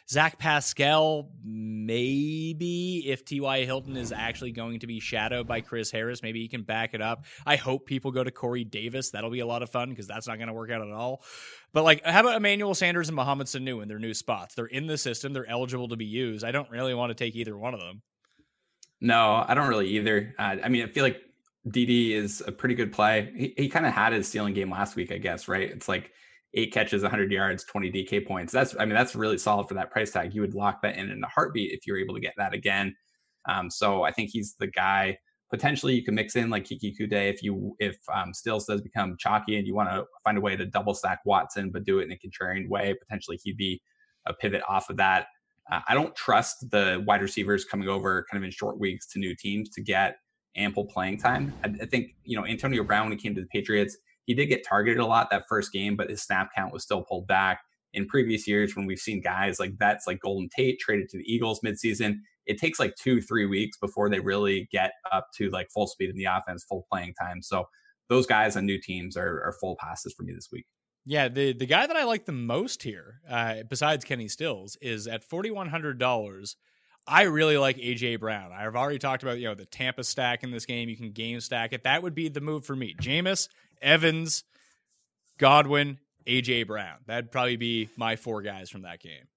[0.09, 3.65] Zach Pascal, maybe if T.Y.
[3.65, 7.01] Hilton is actually going to be shadowed by Chris Harris, maybe he can back it
[7.01, 7.25] up.
[7.45, 9.09] I hope people go to Corey Davis.
[9.09, 11.23] That'll be a lot of fun because that's not going to work out at all.
[11.73, 14.55] But like, how about Emmanuel Sanders and Mohamed Sanu in their new spots?
[14.55, 15.33] They're in the system.
[15.33, 16.45] They're eligible to be used.
[16.45, 18.01] I don't really want to take either one of them.
[19.01, 20.33] No, I don't really either.
[20.39, 21.21] Uh, I mean, I feel like
[21.67, 23.31] DD is a pretty good play.
[23.35, 25.69] He, he kind of had his ceiling game last week, I guess, right?
[25.69, 26.11] It's like
[26.53, 28.53] eight catches, 100 yards, 20 DK points.
[28.53, 30.33] That's, I mean, that's really solid for that price tag.
[30.33, 32.95] You would lock that in in a heartbeat if you're able to get that again.
[33.47, 35.17] Um, so I think he's the guy.
[35.49, 39.15] Potentially, you can mix in like Keke Coutee if you if um, Stills does become
[39.17, 42.03] chalky and you want to find a way to double stack Watson, but do it
[42.03, 42.93] in a contrarian way.
[42.99, 43.81] Potentially, he'd be
[44.25, 45.27] a pivot off of that.
[45.71, 49.19] Uh, I don't trust the wide receivers coming over kind of in short weeks to
[49.19, 50.17] new teams to get
[50.57, 51.53] ample playing time.
[51.63, 54.47] I, I think you know Antonio Brown when he came to the Patriots he did
[54.47, 57.61] get targeted a lot that first game, but his snap count was still pulled back.
[57.93, 61.23] In previous years, when we've seen guys like vets like Golden Tate traded to the
[61.23, 65.69] Eagles midseason, it takes like two, three weeks before they really get up to like
[65.73, 67.41] full speed in the offense, full playing time.
[67.41, 67.65] So
[68.09, 70.65] those guys on new teams are, are full passes for me this week.
[71.05, 75.07] Yeah, the the guy that I like the most here, uh, besides Kenny Stills, is
[75.07, 76.57] at forty one hundred dollars.
[77.07, 78.51] I really like AJ Brown.
[78.51, 80.89] I've already talked about you know the Tampa stack in this game.
[80.89, 81.83] You can game stack it.
[81.83, 82.93] That would be the move for me.
[83.01, 83.47] Jameis,
[83.81, 84.43] Evans,
[85.37, 86.97] Godwin, AJ Brown.
[87.05, 89.27] That'd probably be my four guys from that game.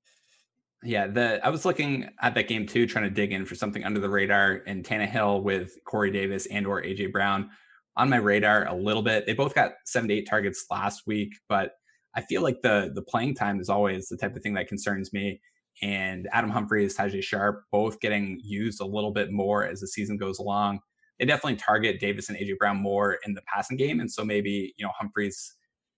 [0.82, 3.84] Yeah, the I was looking at that game too, trying to dig in for something
[3.84, 4.62] under the radar.
[4.66, 7.50] And Tannehill with Corey Davis and or AJ Brown
[7.96, 9.26] on my radar a little bit.
[9.26, 11.72] They both got seven to eight targets last week, but
[12.14, 15.12] I feel like the the playing time is always the type of thing that concerns
[15.12, 15.40] me.
[15.82, 20.16] And Adam Humphries, Tajae Sharpe, both getting used a little bit more as the season
[20.16, 20.80] goes along.
[21.20, 24.74] They definitely target Davis and AJ Brown more in the passing game, and so maybe
[24.76, 25.54] you know Humphries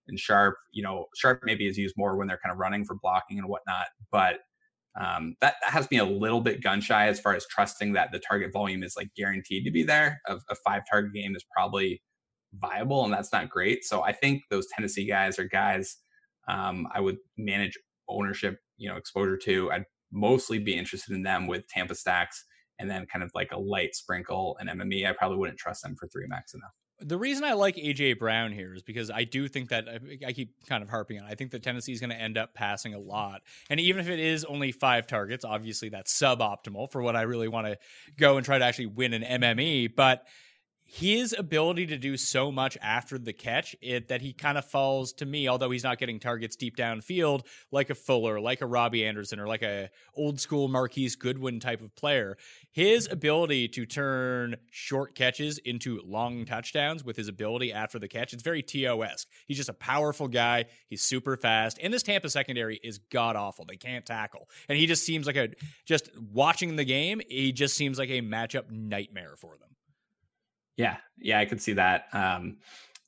[0.09, 2.97] and Sharpe, you know Sharpe maybe is used more when they're kind of running for
[3.01, 4.41] blocking and whatnot, but
[5.01, 8.13] um, that, that, has me a little bit gun shy as far as trusting that
[8.13, 10.21] the target volume is like guaranteed to be there.
[10.27, 12.03] A, a five target game is probably
[12.61, 13.85] viable, and that's not great.
[13.85, 15.97] So I think those Tennessee guys are guys
[16.49, 19.71] um, I would manage ownership, you know, exposure to.
[19.71, 22.45] I'd mostly be interested in them with Tampa stacks,
[22.83, 25.09] and then kind of like a light sprinkle and MME.
[25.09, 26.73] I probably wouldn't trust them for three max enough.
[26.99, 29.89] The reason I like AJ Brown here is because I do think that
[30.27, 31.27] I keep kind of harping on.
[31.27, 34.09] I think that Tennessee is going to end up passing a lot, and even if
[34.09, 37.79] it is only five targets, obviously that's suboptimal for what I really want to
[38.19, 39.97] go and try to actually win an MME.
[39.97, 40.27] But
[40.95, 45.15] his ability to do so much after the catch it that he kind of falls
[45.15, 49.03] to me although he's not getting targets deep downfield like a fuller like a robby
[49.03, 52.37] anderson or like a old school marquise goodwin type of player.
[52.73, 58.35] His ability to turn short catches into long touchdowns with his ability after the catch
[58.35, 60.67] it's very tos he's just a powerful guy.
[60.89, 61.79] He's super fast.
[61.83, 64.47] And this tampa secondary is god awful they can't tackle.
[64.69, 65.49] And he just seems like a
[65.87, 69.72] just watching the game he just seems like a matchup nightmare for them
[70.77, 72.07] yeah, yeah, I could see that.
[72.13, 72.59] Um,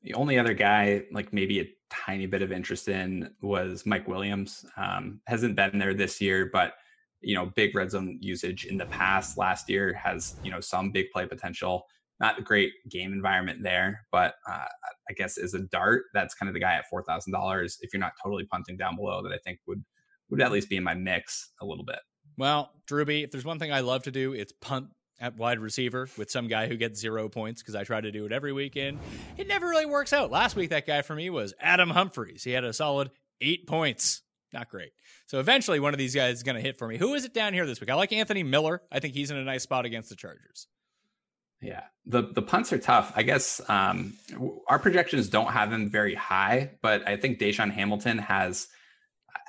[0.02, 4.64] the only other guy, like maybe a tiny bit of interest in, was Mike Williams.
[4.76, 6.74] Um, hasn't been there this year, but
[7.20, 9.38] you know, big red zone usage in the past.
[9.38, 11.84] Last year has you know some big play potential.
[12.20, 14.66] Not a great game environment there, but uh,
[15.10, 17.78] I guess as a dart, that's kind of the guy at four thousand dollars.
[17.80, 19.82] If you're not totally punting down below, that I think would
[20.30, 21.98] would at least be in my mix a little bit.
[22.36, 24.88] Well, Drewby, if there's one thing I love to do, it's punt
[25.20, 28.26] at wide receiver with some guy who gets zero points because I try to do
[28.26, 28.98] it every weekend.
[29.36, 30.30] It never really works out.
[30.30, 32.44] Last week, that guy for me was Adam Humphries.
[32.44, 33.10] He had a solid
[33.40, 34.22] eight points.
[34.52, 34.92] Not great.
[35.26, 36.96] So eventually, one of these guys is going to hit for me.
[36.96, 37.90] Who is it down here this week?
[37.90, 38.82] I like Anthony Miller.
[38.92, 40.68] I think he's in a nice spot against the Chargers.
[41.60, 43.12] Yeah, the the punts are tough.
[43.16, 44.14] I guess um,
[44.68, 48.68] our projections don't have him very high, but I think DaeSean Hamilton has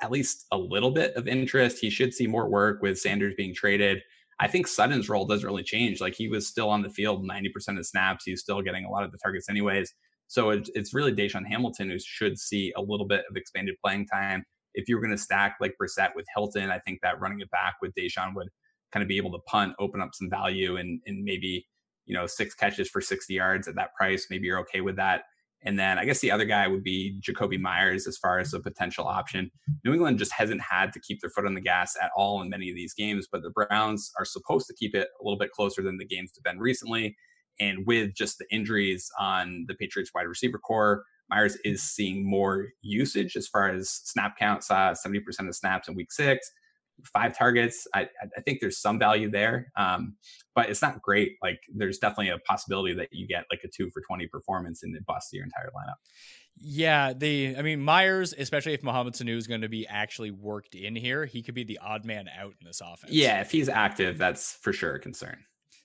[0.00, 1.78] at least a little bit of interest.
[1.78, 4.02] He should see more work with Sanders being traded.
[4.38, 6.00] I think Sutton's role doesn't really change.
[6.00, 8.24] Like he was still on the field 90% of snaps.
[8.24, 9.92] He's still getting a lot of the targets anyways.
[10.28, 14.06] So it's, it's really DaeSean Hamilton who should see a little bit of expanded playing
[14.06, 14.44] time.
[14.74, 17.50] If you were going to stack like Brissett with Hilton, I think that running it
[17.50, 18.48] back with DaeSean would
[18.92, 21.66] kind of be able to punt, open up some value and, and maybe,
[22.04, 24.26] you know, six catches for 60 yards at that price.
[24.28, 25.22] Maybe you're okay with that.
[25.66, 28.60] And then I guess the other guy would be Jakobi Meyers as far as a
[28.60, 29.50] potential option.
[29.84, 32.48] New England just hasn't had to keep their foot on the gas at all in
[32.48, 35.50] many of these games, but the Browns are supposed to keep it a little bit
[35.50, 37.16] closer than the games have been recently.
[37.58, 42.68] And with just the injuries on the Patriots wide receiver core, Meyers is seeing more
[42.82, 46.52] usage as far as snap count, saw 70% of snaps in week six
[47.04, 47.86] five targets.
[47.94, 50.16] I, I think there's some value there, um,
[50.54, 51.36] but it's not great.
[51.42, 54.94] Like there's definitely a possibility that you get like a two for 20 performance and
[54.96, 55.96] it busts your entire lineup.
[56.58, 60.74] Yeah, the I mean Meyers, especially if Mohamed Sanu is going to be actually worked
[60.74, 63.12] in here, he could be the odd man out in this offense.
[63.12, 65.36] Yeah, if he's active, that's for sure a concern.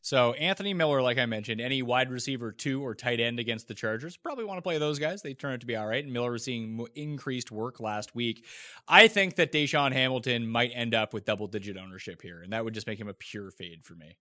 [0.01, 3.75] So Anthony Miller, like I mentioned, any wide receiver two or tight end against the
[3.75, 5.21] Chargers, probably want to play those guys.
[5.21, 6.03] They turn out to be all right.
[6.03, 8.45] And Miller was seeing increased work last week.
[8.87, 12.65] I think that DaeSean Hamilton might end up with double digit ownership here, and that
[12.65, 14.17] would just make him a pure fade for me.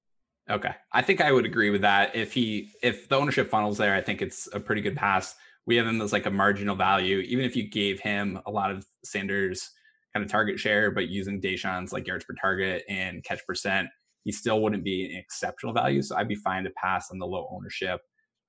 [0.50, 2.14] Okay, I think I would agree with that.
[2.14, 5.34] If he if the ownership funnels there, I think it's a pretty good pass.
[5.64, 8.70] We have him as like a marginal value, even if you gave him a lot
[8.70, 9.70] of Sanders
[10.12, 13.88] kind of target share, but using DaeSean's like yards per target and catch percent
[14.24, 16.02] he still wouldn't be an exceptional value.
[16.02, 18.00] So I'd be fine to pass on the low ownership.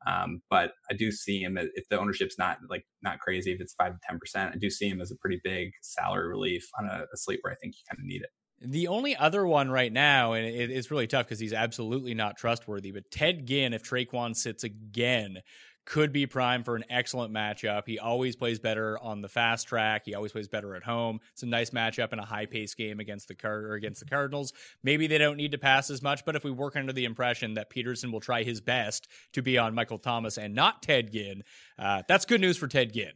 [0.07, 3.75] Um, but I do see him if the ownership's not like not crazy, if it's
[3.75, 6.85] five to ten percent, I do see him as a pretty big salary relief on
[6.85, 8.29] a, a where I think you kind of need it.
[8.63, 12.37] The only other one right now, and it, it's really tough because he's absolutely not
[12.37, 15.37] trustworthy, but Ted Ginn, if Tre'Quan sits again,
[15.85, 17.83] could be prime for an excellent matchup.
[17.85, 20.03] He always plays better on the fast track.
[20.05, 21.19] He always plays better at home.
[21.33, 24.53] It's a nice matchup in a high pace game against the Car- against the Cardinals.
[24.83, 27.55] Maybe they don't need to pass as much, but if we work under the impression
[27.55, 31.43] that Peterson will try his best to be on Michael Thomas and not Ted Ginn,
[31.79, 33.13] uh, that's good news for Ted Ginn.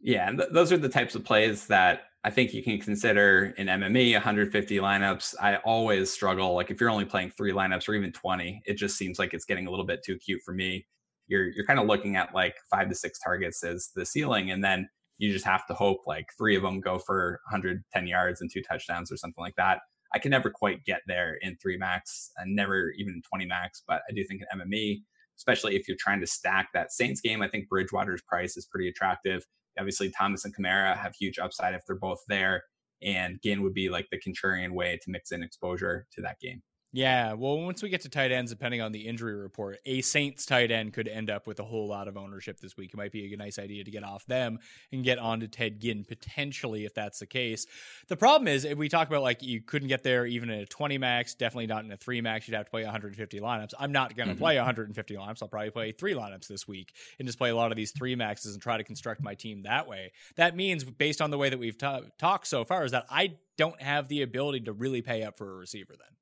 [0.00, 3.54] Yeah, and th- those are the types of plays that I think you can consider
[3.58, 5.34] in MME 150 lineups.
[5.40, 6.54] I always struggle.
[6.54, 9.44] Like if you're only playing three lineups or even 20, it just seems like it's
[9.44, 10.86] getting a little bit too cute for me
[11.26, 14.62] you're you're kind of looking at like five to six targets as the ceiling, and
[14.62, 18.50] then you just have to hope like three of them go for 110 yards and
[18.52, 19.80] two touchdowns or something like that.
[20.12, 23.82] I can never quite get there in three max and never even in 20 max,
[23.86, 25.02] but I do think in MME,
[25.36, 28.88] especially if you're trying to stack that Saints game, I think Bridgewater's price is pretty
[28.88, 29.44] attractive.
[29.78, 32.62] Obviously, Thomas and Kamara have huge upside if they're both there,
[33.02, 36.62] and Ginn would be like the contrarian way to mix in exposure to that game.
[36.94, 40.46] Yeah, well, once we get to tight ends, depending on the injury report, a Saints
[40.46, 42.90] tight end could end up with a whole lot of ownership this week.
[42.94, 44.60] It might be a nice idea to get off them
[44.92, 47.66] and get on to Ted Ginn potentially if that's the case.
[48.06, 50.66] The problem is if we talk about like you couldn't get there even in a
[50.66, 53.72] 20 max, definitely not in a 3 max, you'd have to play 150 lineups.
[53.76, 54.44] I'm not going to mm-hmm.
[54.44, 55.42] play 150 lineups.
[55.42, 58.14] I'll probably play 3 lineups this week and just play a lot of these 3
[58.14, 60.12] maxes and try to construct my team that way.
[60.36, 63.34] That means based on the way that we've t- talked so far is that I
[63.56, 66.14] don't have the ability to really pay up for a receiver then.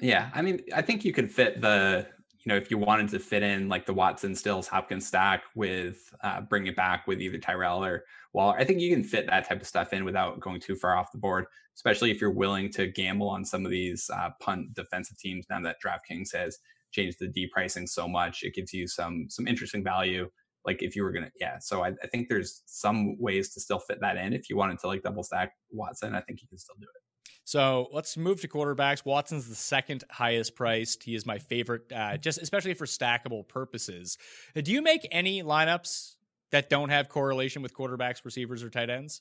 [0.00, 2.06] Yeah, I mean, I think you could fit the,
[2.44, 6.12] you know, if you wanted to fit in like the Watson, Stills, Hopkins stack with
[6.22, 8.56] uh, bring it back with either Tyrell or Waller.
[8.58, 11.12] I think you can fit that type of stuff in without going too far off
[11.12, 15.18] the board, especially if you're willing to gamble on some of these uh, punt defensive
[15.18, 15.46] teams.
[15.48, 16.58] Now that DraftKings has
[16.92, 20.28] changed the D pricing so much, it gives you some some interesting value.
[20.66, 21.58] Like if you were gonna, yeah.
[21.60, 24.32] So I, I think there's some ways to still fit that in.
[24.32, 27.03] If you wanted to like double stack Watson, I think you can still do it.
[27.44, 29.04] So let's move to quarterbacks.
[29.04, 31.02] Watson's the second highest priced.
[31.02, 34.16] He is my favorite, uh, just especially for stackable purposes.
[34.56, 36.14] Uh, do you make any lineups
[36.52, 39.20] that don't have correlation with quarterbacks, receivers, or tight ends?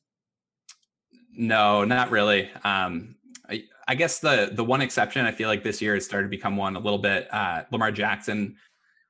[1.35, 2.49] No, not really.
[2.63, 3.15] Um,
[3.49, 6.29] I, I, guess the the one exception I feel like this year has started to
[6.29, 7.27] become one a little bit.
[7.33, 8.55] Uh, Lamar Jackson.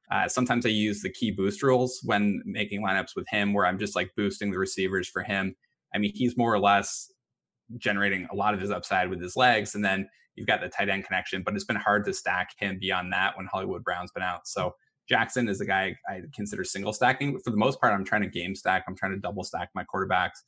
[0.09, 3.79] Uh, sometimes I use the key boost rules when making lineups with him, where I'm
[3.79, 5.55] just like boosting the receivers for him.
[5.93, 7.11] I mean, he's more or less
[7.77, 9.75] generating a lot of his upside with his legs.
[9.75, 12.79] And then you've got the tight end connection, but it's been hard to stack him
[12.79, 14.47] beyond that when Hollywood Brown's been out.
[14.47, 14.75] So
[15.07, 17.39] Jackson is a guy I consider single stacking.
[17.39, 18.85] For the most part, I'm trying to game stack.
[18.87, 20.39] I'm trying to double stack my quarterbacks.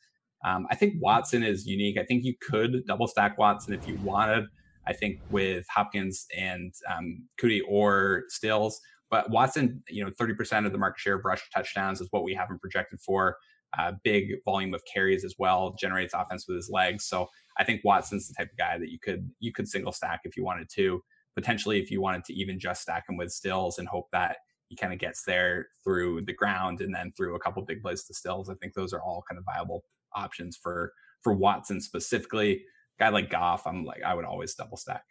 [0.45, 1.97] Um, I think Watson is unique.
[1.97, 4.45] I think you could double stack Watson if you wanted.
[4.87, 10.71] I think with Hopkins and um, Coutee or Stills, but Watson, you know, 30% of
[10.71, 13.37] the market share of rush touchdowns is what we have him projected for
[13.77, 17.05] uh, big volume of carries as well, generates offense with his legs.
[17.05, 20.21] So I think Watson's the type of guy that you could you could single stack
[20.23, 21.01] if you wanted to.
[21.35, 24.37] Potentially, if you wanted to even just stack him with Stills and hope that
[24.69, 28.03] he kind of gets there through the ground and then through a couple big plays
[28.05, 28.49] to Stills.
[28.49, 30.91] I think those are all kind of viable options for
[31.21, 32.63] for Watson specifically.
[32.99, 35.03] guy like Goff, I'm like I would always double stack.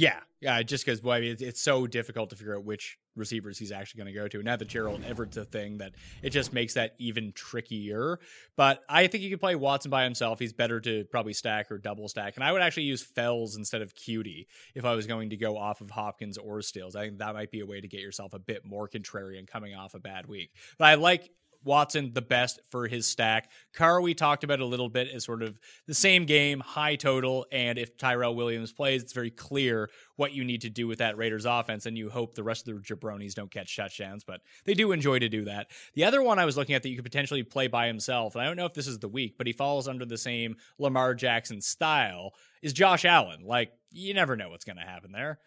[0.00, 2.96] Yeah, yeah, just because well, I mean, it's, it's, so difficult to figure out which
[3.16, 4.42] receivers he's actually going to go to.
[4.42, 5.92] Now that Gerald Everett's a thing, that
[6.22, 8.18] it just makes that even trickier.
[8.56, 10.38] But I think you could play Watson by himself.
[10.38, 12.36] He's better to probably stack or double stack.
[12.36, 15.58] And I would actually use Fells instead of Coutee if I was going to go
[15.58, 16.96] off of Hopkins or Stills.
[16.96, 19.74] I think that might be a way to get yourself a bit more contrarian coming
[19.74, 20.54] off a bad week.
[20.78, 21.30] But I like
[21.64, 23.50] Watson the best for his stack.
[23.74, 27.46] Carr, we talked about a little bit as sort of the same game, high total.
[27.52, 31.16] And if Tyrell Williams plays, it's very clear what you need to do with that
[31.16, 31.86] Raiders offense.
[31.86, 35.18] And you hope the rest of the jabronis don't catch touchdowns, but they do enjoy
[35.18, 35.70] to do that.
[35.94, 38.42] The other one I was looking at that you could potentially play by himself, and
[38.42, 41.14] I don't know if this is the week, but he falls under the same Lamar
[41.14, 43.44] Jackson style, is Josh Allen.
[43.44, 45.38] Like, you never know what's going to happen there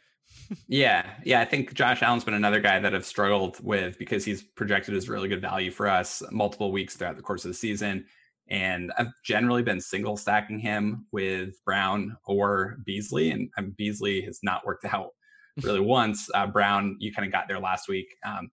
[0.68, 1.42] yeah, yeah.
[1.42, 5.10] I think Josh Allen's been another guy that I've struggled with because he's projected as
[5.10, 8.06] really good value for us multiple weeks throughout the course of the season.
[8.50, 14.40] And I've generally been single stacking him with Brown or Beasley, and um, Beasley has
[14.44, 15.12] not worked out
[15.62, 16.30] really once.
[16.34, 18.08] Uh, Brown, you kind of got there last week.
[18.26, 18.50] Um,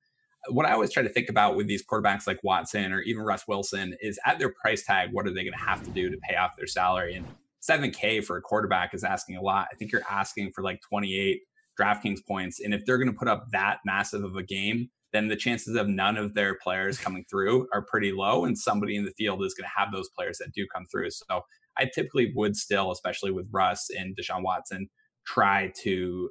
[0.48, 3.46] what I always try to think about with these quarterbacks like Watson or even Russ
[3.46, 6.16] Wilson is at their price tag, what are they going to have to do to
[6.28, 7.14] pay off their salary?
[7.14, 7.26] And
[7.62, 9.68] 7K for a quarterback is asking a lot.
[9.70, 11.42] I think you're asking for like 28
[11.80, 12.60] DraftKings points.
[12.60, 15.76] And if they're going to put up that massive of a game, then the chances
[15.76, 18.44] of none of their players coming through are pretty low.
[18.44, 21.10] And somebody in the field is going to have those players that do come through.
[21.10, 21.42] So
[21.78, 24.88] I typically would still, especially with Russ and Deshaun Watson,
[25.26, 26.30] try to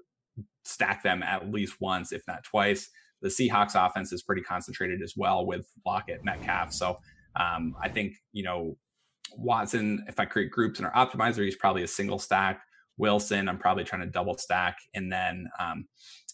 [0.64, 2.90] stack them at least once, if not twice.
[3.22, 6.72] The Seahawks offense is pretty concentrated as well with Lockett, Metcalf.
[6.72, 7.00] So
[7.36, 8.78] um, I think, you know,
[9.36, 12.62] Watson, if I create groups in our optimizer, he's probably a single stack.
[13.00, 14.78] Wilson, I'm probably trying to double stack.
[14.94, 15.86] And then um,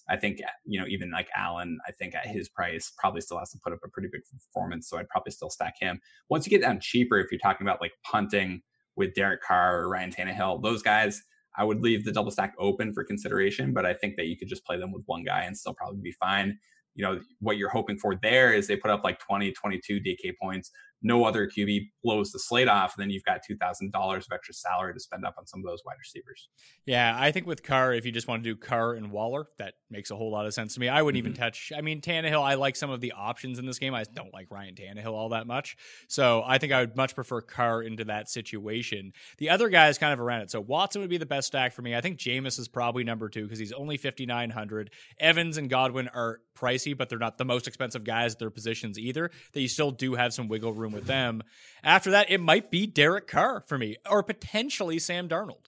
[0.10, 3.52] I think, you know, even like Allen, I think at his price probably still has
[3.52, 4.90] to put up a pretty big performance.
[4.90, 6.02] So I'd probably still stack him.
[6.30, 8.62] Once you get down cheaper, if you're talking about like punting
[8.98, 11.22] with Derek Carr or Ryan Tannehill, those guys,
[11.58, 14.50] I would leave the double stack open for consideration, but I think that you could
[14.50, 16.58] just play them with one guy and still probably be fine.
[16.96, 20.34] You know, what you're hoping for there is they put up like 20, 22 DK
[20.42, 20.72] points
[21.02, 24.34] no other QB blows the slate off, and then you've got two thousand dollars of
[24.34, 26.50] extra salary to spend up on some of those wide receivers.
[26.86, 29.76] Yeah, I think with Carr, if you just want to do Carr and Waller, that
[29.90, 30.90] makes a whole lot of sense to me.
[30.90, 31.32] I wouldn't mm-hmm.
[31.32, 31.72] even touch.
[31.76, 32.42] I mean, Tannehill.
[32.42, 33.94] I like some of the options in this game.
[33.94, 35.78] I don't like Ryan Tannehill all that much,
[36.08, 39.14] so I think I would much prefer Carr into that situation.
[39.38, 40.52] The other guy is kind of around it.
[40.52, 41.96] So Watson would be the best stack for me.
[41.96, 44.92] I think Jameis is probably number two because he's only fifty nine hundred.
[45.20, 48.98] Evans and Godwin are pricey, but they're not the most expensive guys at their positions
[48.98, 49.30] either.
[49.54, 51.44] That you still do have some wiggle room with them.
[51.84, 55.66] After that, it might be Derek Carr for me, or potentially Sam Darnold.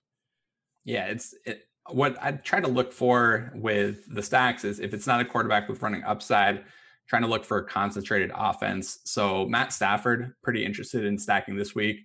[0.83, 5.07] Yeah, it's it, what I try to look for with the stacks is if it's
[5.07, 6.63] not a quarterback with running upside,
[7.07, 8.99] trying to look for a concentrated offense.
[9.05, 11.97] So Matt Stafford, pretty interested in stacking this week.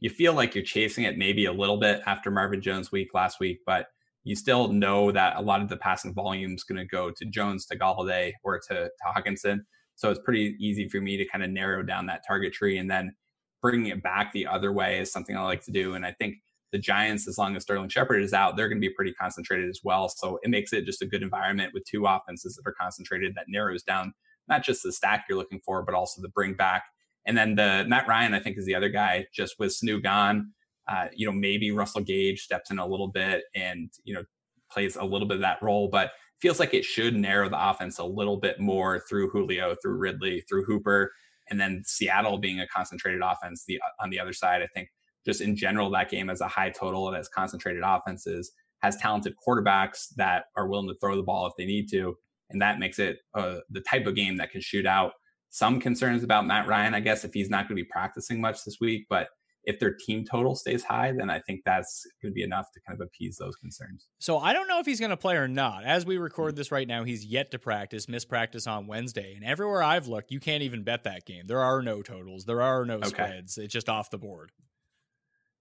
[0.00, 3.40] You feel like you're chasing it maybe a little bit after Marvin Jones week last
[3.40, 3.86] week, but
[4.24, 7.24] you still know that a lot of the passing volume is going to go to
[7.24, 9.60] Jones, to Golladay, or to, to Hockenson.
[9.98, 12.88] So it's pretty easy for me to kind of narrow down that target tree and
[12.88, 13.14] then
[13.60, 15.94] bringing it back the other way is something I like to do.
[15.94, 16.36] And I think
[16.70, 19.68] the Giants, as long as Sterling Shepard is out, they're going to be pretty concentrated
[19.68, 20.08] as well.
[20.08, 23.46] So it makes it just a good environment with two offenses that are concentrated that
[23.48, 24.14] narrows down
[24.48, 26.84] not just the stack you're looking for, but also the bring back.
[27.26, 29.26] And then the Matt Ryan, I think, is the other guy.
[29.34, 30.52] Just with Sanu gone,
[30.86, 34.22] uh, you know, maybe Russell Gage steps in a little bit and you know
[34.70, 37.98] plays a little bit of that role, but feels like it should narrow the offense
[37.98, 41.12] a little bit more through Julio, through Ridley, through Hooper,
[41.50, 43.64] and then Seattle being a concentrated offense.
[43.66, 44.88] The on the other side, I think
[45.24, 47.12] just in general that game has a high total.
[47.12, 51.54] It has concentrated offenses, has talented quarterbacks that are willing to throw the ball if
[51.56, 52.16] they need to,
[52.50, 55.12] and that makes it uh, the type of game that can shoot out.
[55.50, 58.64] Some concerns about Matt Ryan, I guess, if he's not going to be practicing much
[58.64, 59.28] this week, but
[59.68, 62.80] if their team total stays high, then I think that's going to be enough to
[62.80, 64.08] kind of appease those concerns.
[64.18, 65.84] So I don't know if he's going to play or not.
[65.84, 66.56] As we record hmm.
[66.56, 69.34] this right now, he's yet to practice, missed practice on Wednesday.
[69.34, 71.46] And everywhere I've looked, you can't even bet that game.
[71.46, 73.08] There are no totals, there are no okay.
[73.08, 73.58] spreads.
[73.58, 74.52] It's just off the board.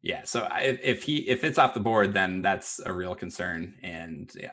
[0.02, 3.74] Yeah, so if, if he if it's off the board, then that's a real concern,
[3.82, 4.52] and yeah,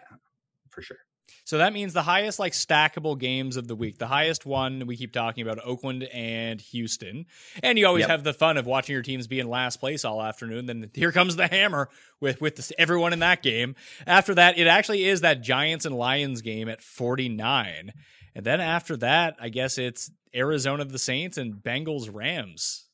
[0.70, 0.96] for sure.
[1.44, 3.98] So that means the highest like stackable games of the week.
[3.98, 7.26] The highest one we keep talking about Oakland and Houston.
[7.62, 8.10] And you always yep.
[8.10, 10.66] have the fun of watching your teams be in last place all afternoon.
[10.66, 13.74] Then here comes the hammer with with this, everyone in that game.
[14.06, 17.92] After that, it actually is that Giants and Lions game at 49.
[18.34, 22.88] And then after that, I guess it's Arizona the Saints and Bengals Rams.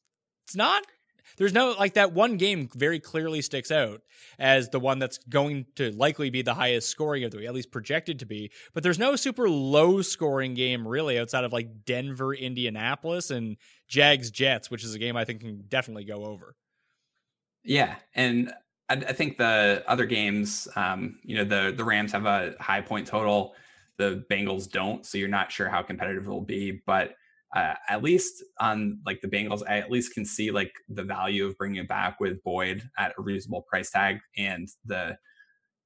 [0.46, 0.84] It's not
[1.40, 4.02] there's no like that one game very clearly sticks out
[4.38, 7.54] as the one that's going to likely be the highest scoring of the week, at
[7.54, 8.50] least projected to be.
[8.74, 13.56] But there's no super low scoring game really outside of like Denver, Indianapolis, and
[13.88, 16.54] Jags Jets, which is a game I think can definitely go over.
[17.64, 18.52] Yeah, and
[18.90, 22.82] I, I think the other games, um, you know, the the Rams have a high
[22.82, 23.54] point total.
[23.96, 26.82] The Bengals don't, so you're not sure how competitive it will be.
[26.84, 27.14] But
[27.54, 31.46] uh, at least on like the Bengals, I at least can see like the value
[31.46, 34.18] of bringing it back with Boyd at a reasonable price tag.
[34.36, 35.16] And the,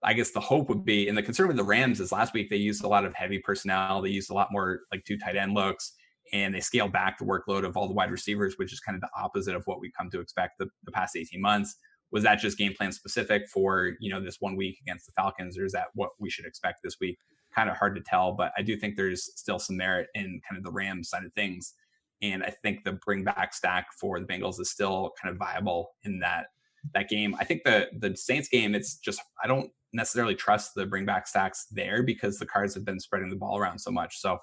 [0.03, 2.51] I guess the hope would be, and the concern with the Rams is last week
[2.51, 4.03] they used a lot of heavy personnel.
[4.03, 5.93] They used a lot more like two tight end looks,
[6.35, 9.01] and they scaled back the workload of all the wide receivers, which is kind of
[9.01, 11.77] the opposite of what we come to expect the, the past 18 months.
[12.13, 15.59] Was that just game plan specific for you know this one week against the Falcons,
[15.59, 17.17] or is that what we should expect this week?
[17.55, 20.59] Kind of hard to tell, but I do think there's still some merit in kind
[20.59, 21.75] of the Rams side of things.
[22.23, 25.91] And I think the bring back stack for the Bengals is still kind of viable
[26.05, 26.47] in that
[26.93, 27.35] that game.
[27.39, 31.27] I think the the Saints game, it's just I don't necessarily trust the bring back
[31.27, 34.19] stacks there because the cards have been spreading the ball around so much.
[34.19, 34.39] So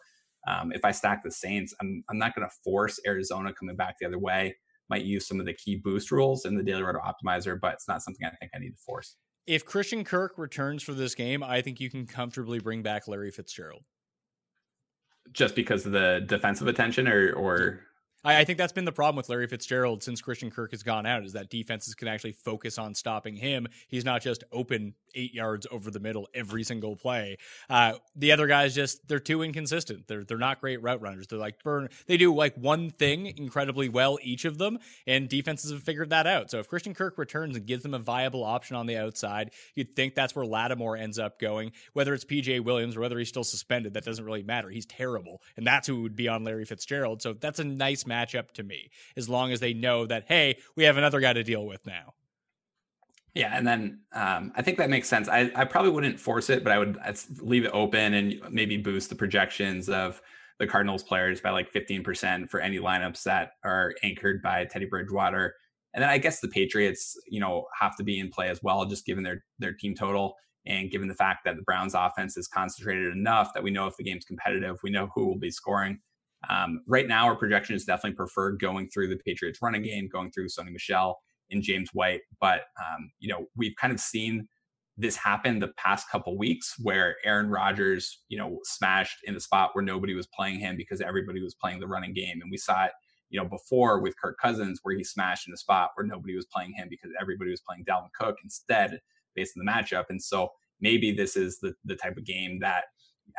[0.48, 3.96] um, if I stack the Saints, I'm I'm not going to force Arizona coming back
[4.00, 4.56] the other way.
[4.90, 7.88] Might use some of the key boost rules in the Daily Roto Optimizer, but it's
[7.88, 9.16] not something I think I need to force
[9.48, 13.32] if Christian Kirk returns for this game, I think you can comfortably bring back Larry
[13.32, 13.84] Fitzgerald.
[15.32, 17.82] Just because of the defensive attention, or or
[18.24, 21.06] I, I, think that's been the problem with Larry Fitzgerald since Christian Kirk has gone
[21.06, 23.68] out is that defenses can actually focus on stopping him.
[23.88, 27.38] He's not just open eight yards over the middle every single play.
[27.70, 30.08] Uh, the other guys just they're too inconsistent.
[30.08, 31.28] They're they're not great route runners.
[31.28, 31.90] They're like burn.
[32.08, 36.28] They do like one thing incredibly well each of them, and defenses have figured that
[36.28, 36.52] out.
[36.52, 39.96] So if Christian Kirk returns and gives them a viable option on the outside, you'd
[39.96, 41.72] think that's where Lattimore ends up going.
[41.94, 44.70] Whether it's PJ Williams or whether he's still suspended, that doesn't really matter.
[44.70, 47.22] He's terrible, and that's who would be on Larry Fitzgerald.
[47.22, 50.84] So that's a nice matchup to me, as long as they know that hey, we
[50.84, 52.14] have another guy to deal with now.
[53.34, 55.30] Yeah, and then um, I think that makes sense.
[55.30, 58.78] I, I probably wouldn't force it, but I would I'd leave it open and maybe
[58.78, 60.22] boost the projections of
[60.60, 65.56] the Cardinals players by like 15% for any lineups that are anchored by Teddy Bridgewater.
[65.94, 68.86] And then I guess the Patriots, you know, have to be in play as well,
[68.86, 70.36] just given their their team total
[70.66, 73.98] and given the fact that the Browns offense is concentrated enough that we know if
[73.98, 76.00] the game's competitive, we know who will be scoring.
[76.50, 80.32] Um, right now, our projection is definitely preferred going through the Patriots running game, going
[80.32, 81.20] through Sony Michel
[81.52, 82.22] and James White.
[82.40, 84.48] But um, you know, we've kind of seen
[84.98, 89.72] this happen the past couple weeks where Aaron Rodgers, you know, smashed in the spot
[89.74, 92.40] where nobody was playing him because everybody was playing the running game.
[92.42, 92.92] And we saw it,
[93.30, 96.46] you know, before with Kirk Cousins where he smashed in the spot where nobody was
[96.46, 99.00] playing him because everybody was playing Dalvin Cook instead
[99.36, 100.06] based on the matchup.
[100.10, 100.50] And so
[100.82, 102.86] maybe this is the the type of game that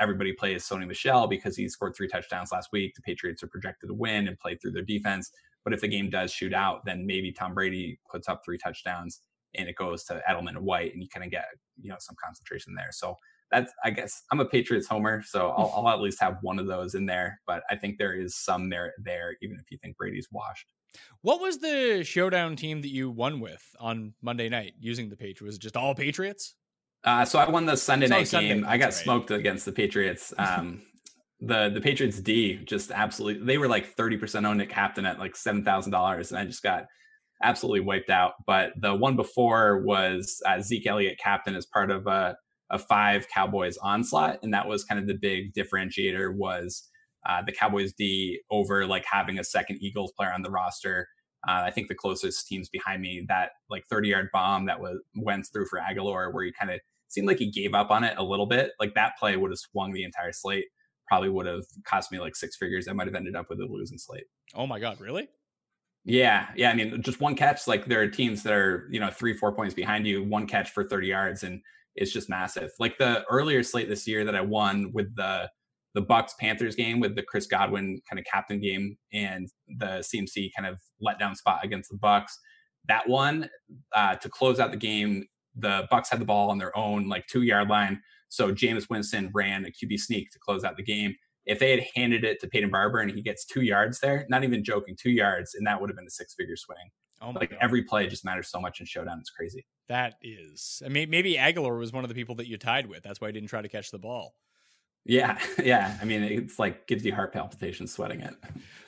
[0.01, 2.95] everybody plays Sony Michel because he scored three touchdowns last week.
[2.95, 5.31] The Patriots are projected to win and play through their defense.
[5.65, 9.21] But if the game does shoot out, then maybe Tom Brady puts up three touchdowns
[9.55, 11.45] and it goes to Edelman and White, and you kind of get
[11.81, 12.91] you know some concentration there.
[12.91, 13.17] So
[13.51, 16.67] that's I guess I'm a Patriots homer, so I'll, I'll, at least have one of
[16.67, 17.41] those in there.
[17.47, 20.73] But I think there is some merit there, even if you think Brady's washed.
[21.23, 25.41] What was the showdown team that you won with on Monday night using the Patriots?
[25.41, 26.55] Was it just all Patriots?
[27.05, 28.65] Uh, so I won the Sunday night Sunday, game.
[28.67, 28.95] I got right.
[28.95, 30.33] smoked against the Patriots.
[30.39, 30.83] Um,
[31.41, 35.35] the the Patriots D just absolutely they were like 30% owned at captain at like
[35.35, 36.85] seven thousand dollars, and I just got
[37.43, 38.35] absolutely wiped out.
[38.47, 42.37] But the one before was uh, Zeke Elliott captain as part of a,
[42.71, 46.89] a five Cowboys onslaught, and that was kind of the big differentiator was
[47.29, 51.09] uh, the Cowboys D over like having a second Eagles player on the roster.
[51.49, 55.01] Uh, I think the closest teams behind me that like 30 yard bomb that was
[55.17, 56.81] went through for Agholor, where he kind of
[57.13, 58.73] seemed like he gave up on it a little bit.
[58.81, 60.67] Like that play would have swung the entire slate.
[61.07, 62.89] Probably would have cost me like six figures.
[62.89, 64.25] I might have ended up with a losing slate.
[64.55, 65.29] Oh my god, really?
[66.05, 66.71] Yeah, yeah.
[66.71, 67.67] I mean, just one catch.
[67.67, 70.25] Like there are teams that are you know three, four points behind you.
[70.25, 71.61] One catch for thirty yards, and
[71.95, 72.71] it's just massive.
[72.79, 75.51] Like the earlier slate this year that I won with the
[75.95, 79.49] the Bucs Panthers game with the Chris Godwin kind of captain game and
[79.79, 82.33] the CMC kind of letdown spot against the Bucs.
[82.89, 83.49] That one
[83.95, 87.27] uh, to close out the game, the Bucs had the ball on their own like
[87.27, 88.01] two yard line.
[88.29, 91.85] So Jameis Winston ran a QB sneak to close out the game if they had
[91.95, 95.11] handed it to Peyton Barber and he gets two yards there, not even joking, two
[95.11, 96.91] yards, and that would have been a six figure swing.
[97.21, 97.59] Oh like God.
[97.61, 99.19] every play just matters so much in showdown.
[99.21, 99.65] It's crazy.
[99.89, 100.83] That is.
[100.85, 103.03] I mean, maybe Agholor was one of the people that you tied with.
[103.03, 104.35] That's why he didn't try to catch the ball.
[105.05, 105.97] Yeah, yeah.
[106.01, 108.35] I mean, it's like gives you heart palpitations sweating it.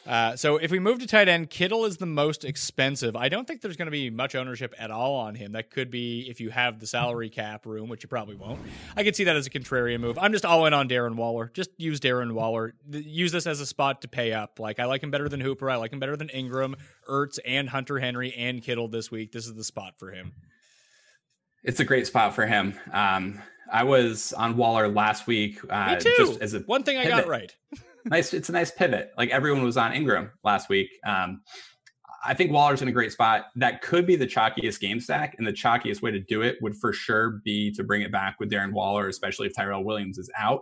[0.06, 3.16] Uh, so if we move to tight end, Kittle is the most expensive.
[3.16, 5.52] I don't think there's going to be much ownership at all on him.
[5.52, 8.60] That could be if you have the salary cap room, which you probably won't.
[8.96, 10.18] I could see that as a contrarian move.
[10.18, 11.50] I'm just all in on Darren Waller.
[11.54, 12.74] Just use Darren Waller.
[12.90, 14.60] Use this as a spot to pay up.
[14.60, 15.70] Like I like him better than Hooper.
[15.70, 16.74] I like him better than Engram,
[17.08, 19.32] Ertz, and Hunter Henry and Kittle this week.
[19.32, 20.32] This is the spot for him.
[21.62, 22.74] It's a great spot for him.
[22.92, 23.40] Um,
[23.74, 25.58] I was on Waller last week.
[25.68, 26.14] Uh, Me too.
[26.16, 27.52] Just as a One thing I got right.
[28.04, 28.32] nice.
[28.32, 29.10] It's a nice pivot.
[29.18, 30.90] Like everyone was on Engram last week.
[31.04, 31.42] Um,
[32.24, 33.46] I think Waller's in a great spot.
[33.56, 36.76] That could be the chalkiest game stack, and the chalkiest way to do it would
[36.76, 40.30] for sure be to bring it back with Darren Waller, especially if Tyrell Williams is
[40.38, 40.60] out.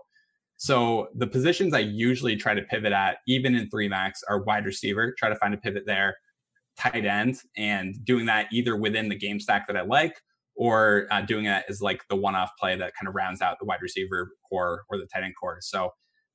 [0.57, 4.65] So the positions I usually try to pivot at, even in three max, are wide
[4.65, 5.15] receiver.
[5.19, 6.17] Try to find a pivot there,
[6.79, 10.17] tight end, and doing that either within the game stack that I like,
[10.55, 13.65] or uh, doing it as like the one-off play that kind of rounds out the
[13.65, 15.59] wide receiver core or the tight end core.
[15.61, 15.91] So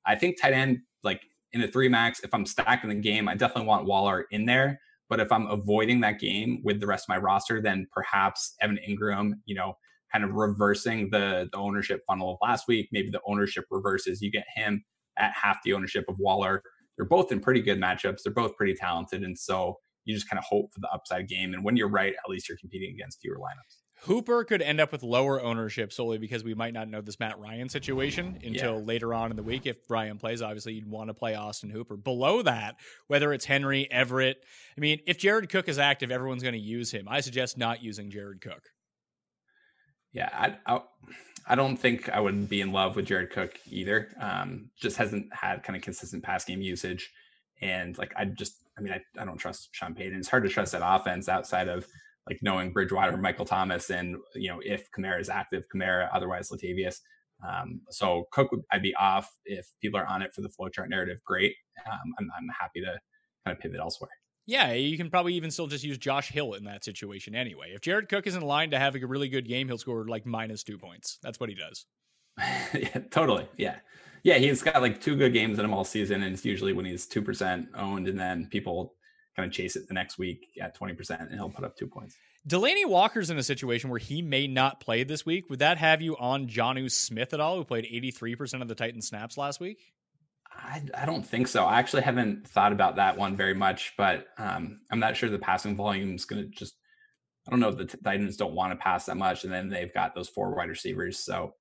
[0.06, 1.22] I think tight end, like
[1.54, 4.80] in the three max, if I'm stacking the game, I definitely want Waller in there.
[5.10, 8.80] But if I'm avoiding that game with the rest of my roster, then perhaps Evan
[8.88, 9.78] Engram, you know,
[10.12, 12.90] kind of reversing the the ownership funnel of last week.
[12.92, 14.22] Maybe the ownership reverses.
[14.22, 14.84] You get him
[15.18, 16.62] at half the ownership of Waller.
[16.98, 18.24] They're both in pretty good matchups.
[18.24, 21.54] They're both pretty talented, and so you just kind of hope for the upside game.
[21.54, 23.77] And when you're right, at least you're competing against fewer lineups.
[24.02, 27.40] Hooper could end up with lower ownership solely because we might not know this Matt
[27.40, 28.86] Ryan situation until yeah.
[28.86, 29.66] later on in the week.
[29.66, 31.98] If Ryan plays, obviously you'd want to play Austin Hooper.
[31.98, 32.76] Below that,
[33.08, 34.38] whether it's Henry, Everett,
[34.78, 37.08] I mean, if Jared Cook is active, everyone's going to use him.
[37.10, 38.62] I suggest not using Jared Cook.
[40.14, 40.82] Yeah, I, I,
[41.48, 44.10] I don't think I would be in love with Jared Cook either.
[44.22, 47.12] Um, just hasn't had kind of consistent pass game usage,
[47.62, 50.18] and like I just, I mean, I, I don't trust Sean Payton.
[50.18, 51.88] It's hard to trust that offense outside of
[52.28, 57.00] like knowing Bridgewater, Michael Thomas, and you know if Kamara is active, Kamara, otherwise Latavius.
[57.48, 60.90] Um, so Cook, would, I'd be off if people are on it for the flowchart
[60.90, 61.20] narrative.
[61.26, 61.56] Great,
[61.86, 62.98] um, I'm, I'm happy to
[63.46, 64.12] kind of pivot elsewhere.
[64.46, 67.74] Yeah, you can probably even still just use Josh Hill in that situation anyway.
[67.74, 70.26] If Jared Cook is in line to have a really good game, he'll score like
[70.26, 71.20] minus two points.
[71.22, 71.86] That's what he does.
[72.74, 73.48] yeah, totally.
[73.58, 73.80] Yeah.
[74.24, 76.86] Yeah, he's got like two good games in him all season, and it's usually when
[76.86, 78.96] he's two percent owned, and then people
[79.38, 82.18] kind of chase it the next week at 20% and he'll put up two points.
[82.48, 85.50] Delanie Walker's in a situation where he may not play this week.
[85.50, 89.02] Would that have you on Jonnu Smith at all, who played 83% of the Titan
[89.02, 89.94] snaps last week?
[90.52, 91.66] I, I, don't think so.
[91.66, 95.38] I actually haven't thought about that one very much, but um, I'm not sure the
[95.38, 96.76] passing volume is going to just.
[97.48, 99.94] I don't know if the Titans don't want to pass that much, and then they've
[99.94, 101.20] got those four wide receivers.
[101.20, 101.54] So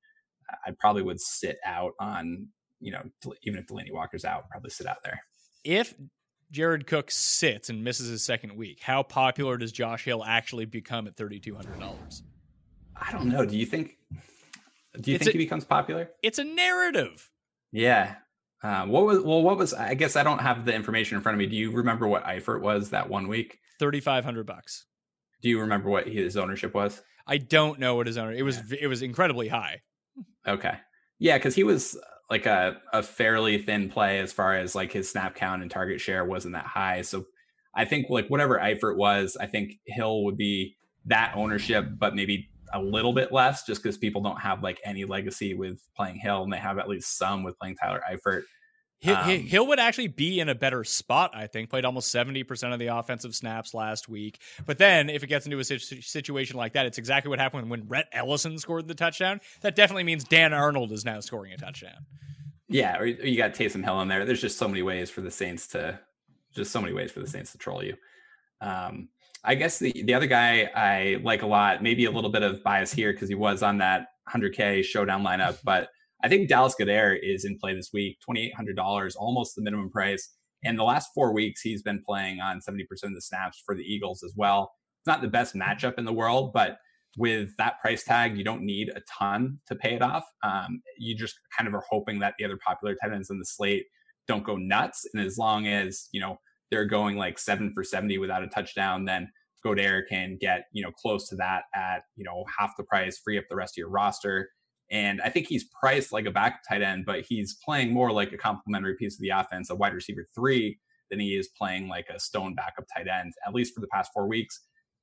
[0.66, 2.48] I probably would sit out on,
[2.80, 3.02] you know,
[3.42, 5.20] even if Delanie Walker's out, probably sit out there.
[5.62, 5.94] if
[6.50, 11.06] Jared Cook sits and misses his second week, how popular does Josh Hill actually become
[11.06, 12.22] at thirty two hundred dollars?
[12.94, 13.44] I don't know.
[13.44, 13.96] Do you think?
[15.00, 16.10] Do you It's think a- he becomes popular?
[16.22, 17.28] It's a narrative.
[17.72, 18.14] Yeah.
[18.62, 19.42] Um, what was well?
[19.42, 19.74] What was?
[19.74, 21.46] I guess I don't have the information in front of me.
[21.46, 23.58] Do you remember what Eifert was that one week?
[23.78, 24.86] Thirty five hundred bucks.
[25.42, 27.02] Do you remember what his ownership was?
[27.26, 28.32] I don't know what his owner.
[28.32, 29.82] It was it was incredibly high.
[30.48, 30.74] Okay.
[31.18, 34.92] Yeah, because he was uh, like a, a fairly thin play as far as like
[34.92, 37.02] his snap count and target share wasn't that high.
[37.02, 37.26] So
[37.74, 42.48] I think like whatever Eifert was, I think Hill would be that ownership, but maybe
[42.72, 46.42] a little bit less just because people don't have like any legacy with playing Hill
[46.42, 48.42] and they have at least some with playing Tyler Eifert.
[49.06, 51.70] Hill, Um, Hill would actually be in a better spot, I think.
[51.70, 54.40] Played almost 70% of the offensive snaps last week.
[54.64, 57.88] But then, if it gets into a situation like that, it's exactly what happened when
[57.88, 59.40] Rhett Ellison scored the touchdown.
[59.62, 62.06] That definitely means Dan Arnold is now scoring a touchdown.
[62.68, 64.24] Yeah, or you you got Taysom Hill in there.
[64.24, 66.00] There's just so many ways for the Saints to
[66.54, 67.96] just so many ways for the Saints to troll you.
[68.60, 69.08] Um,
[69.44, 72.64] I guess the the other guy I like a lot, maybe a little bit of
[72.64, 75.90] bias here because he was on that 100k showdown lineup, but
[76.26, 80.34] I think Dallas Goedert is in play this week, $2,800, almost the minimum price.
[80.64, 83.84] And the last four weeks, he's been playing on 70% of the snaps for the
[83.84, 84.72] Eagles as well.
[84.98, 86.78] It's not the best matchup in the world, but
[87.16, 90.24] with that price tag, you don't need a ton to pay it off.
[90.42, 93.44] Um, you just kind of are hoping that the other popular tight ends in the
[93.44, 93.84] slate
[94.26, 95.06] don't go nuts.
[95.14, 96.38] And as long as, you know,
[96.72, 99.30] they're going like seven for 70 without a touchdown, then
[99.64, 103.38] Godair can get, you know, close to that at, you know, half the price, free
[103.38, 104.50] up the rest of your roster.
[104.90, 108.32] And I think he's priced like a back tight end, but he's playing more like
[108.32, 110.78] a complementary piece of the offense, a wide receiver three,
[111.10, 114.10] than he is playing like a stone backup tight end, at least for the past
[114.12, 114.60] four weeks.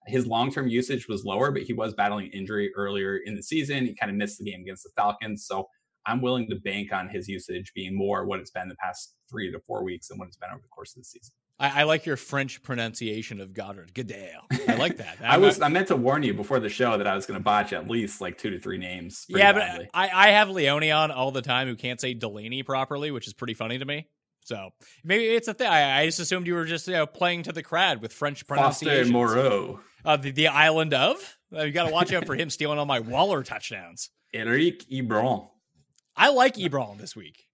[0.08, 3.86] His long term usage was lower, but he was battling injury earlier in the season.
[3.86, 5.46] He kind of missed the game against the Falcons.
[5.46, 5.68] So
[6.06, 9.52] I'm willing to bank on his usage being more what it's been the past three
[9.52, 11.34] to four weeks than what it's been over the course of the season.
[11.64, 13.94] I, I like your French pronunciation of Goddard.
[13.94, 14.42] Goodale.
[14.68, 15.18] I like that.
[15.24, 17.44] I was I meant to warn you before the show that I was going to
[17.44, 19.26] botch at least like two to three names.
[19.30, 19.90] yeah, badly.
[19.94, 23.28] but I, I have Leone on all the time who can't say Delaney properly, which
[23.28, 24.08] is pretty funny to me.
[24.44, 24.72] So
[25.06, 25.68] maybe it's a thing.
[25.68, 28.44] I, I just assumed you were just you know, playing to the crowd with French
[28.44, 29.14] Foster pronunciation.
[29.14, 31.38] Moreau, Uh, the, the island of?
[31.56, 34.10] Uh, you got to watch out for him stealing all my Waller touchdowns.
[34.34, 35.48] Eric Ebron.
[36.18, 37.46] I like Ebron this week.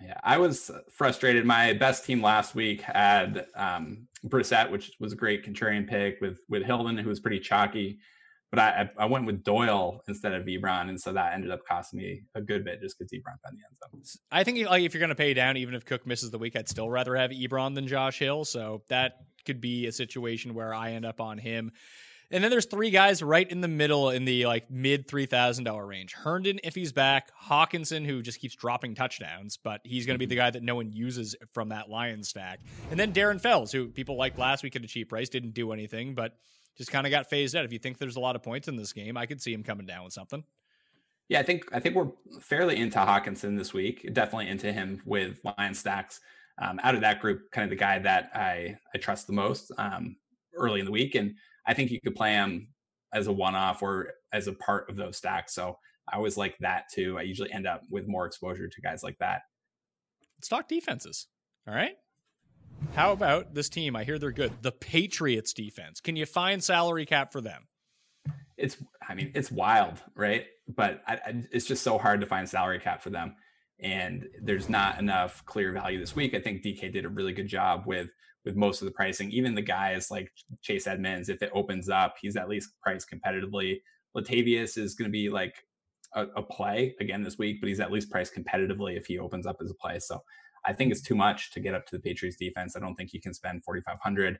[0.00, 1.46] Yeah, I was frustrated.
[1.46, 6.40] My best team last week had um, Brissett, which was a great contrarian pick with
[6.48, 7.98] with Hilton, who was pretty chalky.
[8.50, 11.98] But I, I went with Doyle instead of Ebron, and so that ended up costing
[11.98, 14.20] me a good bit just because Ebron found the end zone.
[14.30, 16.54] I think like if you're going to pay down, even if Cook misses the week,
[16.56, 18.44] I'd still rather have Ebron than Josh Hill.
[18.44, 19.14] So that
[19.46, 21.72] could be a situation where I end up on him.
[22.30, 25.64] And then there's three guys right in the middle in the like mid three thousand
[25.64, 26.12] dollar range.
[26.12, 30.26] Herndon, if he's back, Hockenson, who just keeps dropping touchdowns, but he's going to be
[30.26, 32.60] the guy that no one uses from that Lions stack.
[32.90, 35.72] And then Darren Fells, who people liked last week at a cheap price, didn't do
[35.72, 36.36] anything, but
[36.76, 37.64] just kind of got phased out.
[37.64, 39.62] If you think there's a lot of points in this game, I could see him
[39.62, 40.44] coming down with something.
[41.28, 42.10] Yeah, I think I think we're
[42.40, 44.12] fairly into Hockenson this week.
[44.12, 46.20] Definitely into him with Lion stacks.
[46.58, 49.72] Um, out of that group, kind of the guy that I I trust the most
[49.76, 50.16] um,
[50.54, 51.34] early in the week, and
[51.66, 52.68] I think you could play him
[53.12, 55.54] as a one-off or as a part of those stacks.
[55.54, 57.18] So I always like that too.
[57.18, 59.42] I usually end up with more exposure to guys like that.
[60.38, 61.26] Let's talk defenses.
[61.66, 61.96] All right.
[62.94, 63.96] How about this team?
[63.96, 64.52] I hear they're good.
[64.62, 66.00] The Patriots defense.
[66.00, 67.66] Can you find salary cap for them?
[68.56, 70.46] It's I mean it's wild, right?
[70.68, 73.36] But I, I, it's just so hard to find salary cap for them,
[73.80, 76.34] and there's not enough clear value this week.
[76.34, 78.08] I think DK did a really good job with
[78.46, 79.30] with most of the pricing.
[79.32, 80.30] Even the guys like
[80.62, 83.80] Chase Edmonds, if it opens up, he's at least priced competitively.
[84.16, 85.54] Latavius is going to be like
[86.14, 89.46] a, a play again this week, but he's at least priced competitively if he opens
[89.46, 89.98] up as a play.
[89.98, 90.22] So
[90.64, 92.76] I think it's too much to get up to the Patriots defense.
[92.76, 94.38] I don't think you can spend 4,500.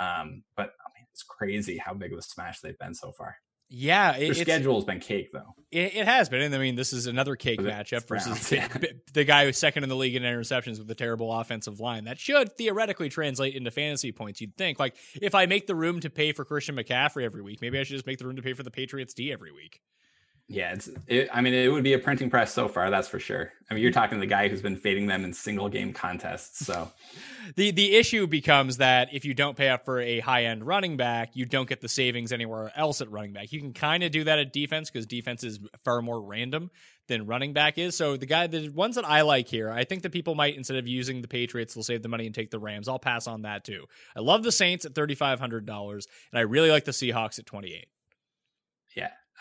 [0.00, 3.36] Um, but I mean, it's crazy how big of a smash they've been so far.
[3.76, 5.54] Yeah, Their it, it's, schedule's been cake though.
[5.72, 6.40] it, it has been.
[6.40, 8.68] And I mean, this is another cake the matchup versus yeah.
[8.68, 12.04] b- the guy who's second in the league in interceptions with a terrible offensive line.
[12.04, 14.40] That should theoretically translate into fantasy points.
[14.40, 17.60] You'd think, like, if I make the room to pay for Christian McCaffrey every week,
[17.60, 19.80] maybe I should just make the room to pay for the Patriots D every week.
[20.48, 20.90] Yeah, it's.
[21.06, 22.90] It, I mean, it would be a printing press so far.
[22.90, 23.52] That's for sure.
[23.70, 26.66] I mean, you're talking to the guy who's been fading them in single game contests.
[26.66, 26.90] So
[27.56, 30.96] The the issue becomes that if you don't pay up for a high end running
[30.96, 33.52] back, you don't get the savings anywhere else at running back.
[33.52, 36.70] You can kind of do that at defense because defense is far more random
[37.06, 37.96] than running back is.
[37.96, 40.78] So the guy, the ones that I like here, I think that people might instead
[40.78, 42.88] of using the Patriots, they'll save the money and take the Rams.
[42.88, 43.84] I'll pass on that too.
[44.16, 47.38] I love the Saints at thirty five hundred dollars, and I really like the Seahawks
[47.38, 47.86] at twenty eight.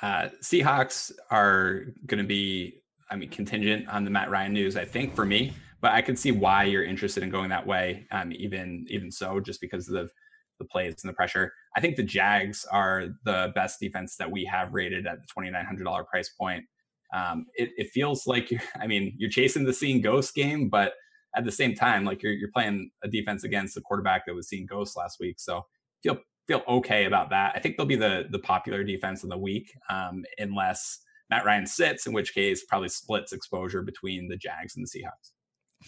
[0.03, 2.81] Uh, Seahawks are going to be.
[3.09, 4.75] I mean, contingent on the Matt Ryan news.
[4.75, 8.07] I think for me, but I can see why you're interested in going that way.
[8.11, 10.11] Um, even even so, just because of
[10.59, 11.53] the plays and the pressure.
[11.75, 15.49] I think the Jags are the best defense that we have rated at the twenty
[15.51, 16.65] nine hundred dollar price point.
[17.13, 18.61] Um, it, it feels like you're.
[18.81, 20.93] I mean, you're chasing the seeing ghost game, but
[21.35, 24.49] at the same time, like you're you're playing a defense against the quarterback that was
[24.49, 25.39] seeing ghosts last week.
[25.39, 25.65] So
[26.01, 26.17] feel
[26.47, 27.53] feel okay about that.
[27.55, 31.65] I think they'll be the the popular defense of the week, um, unless Matt Ryan
[31.65, 35.31] sits, in which case probably splits exposure between the Jags and the Seahawks.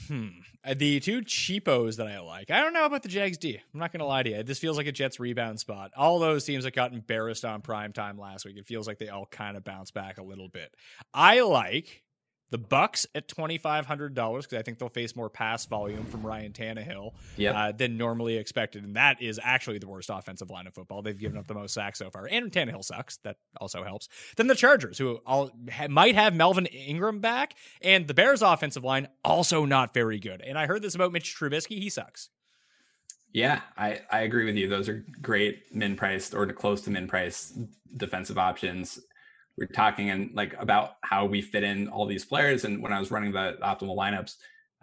[0.08, 0.28] Hmm.
[0.64, 2.52] Uh, the two cheapos that I like.
[2.52, 3.60] I don't know about the Jags D.
[3.74, 4.44] I'm not going to lie to you.
[4.44, 5.92] This feels like a Jets rebound spot.
[5.96, 9.10] All those teams that got embarrassed on prime time last week, it feels like they
[9.10, 10.74] all kind of bounce back a little bit.
[11.14, 12.04] I like
[12.52, 16.06] the Bucs at twenty five hundred dollars because I think they'll face more pass volume
[16.06, 17.56] from Ryan Tannehill yep.
[17.56, 21.02] uh, than normally expected, and that is actually the worst offensive line of football.
[21.02, 23.18] They've given up the most sacks so far, and Tannehill sucks.
[23.18, 24.08] That also helps.
[24.38, 28.84] Then the Chargers, who all ha- might have Melvin Ingram back, and the Bears' offensive
[28.84, 30.42] line also not very good.
[30.42, 32.30] And I heard this about Mitch Trubisky; he sucks.
[33.34, 34.70] Yeah, I, I agree with you.
[34.70, 37.58] Those are great min priced or close to min priced
[37.98, 39.00] defensive options
[39.58, 42.66] we're talking and like about how we fit in all these players.
[42.66, 44.34] And when I was running the optimal lineups,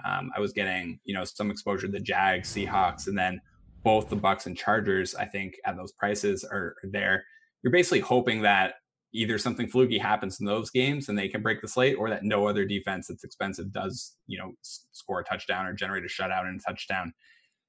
[0.04, 3.40] um, I was getting you know some exposure to the Jags, Seahawks, and then
[3.84, 5.14] both the Bucs and Chargers.
[5.14, 7.24] I think at those prices are, are there.
[7.62, 8.74] You're basically hoping that
[9.12, 12.24] either something fluky happens in those games and they can break the slate, or that
[12.24, 16.46] no other defense that's expensive does you know score a touchdown or generate a shutout
[16.46, 17.12] and a touchdown.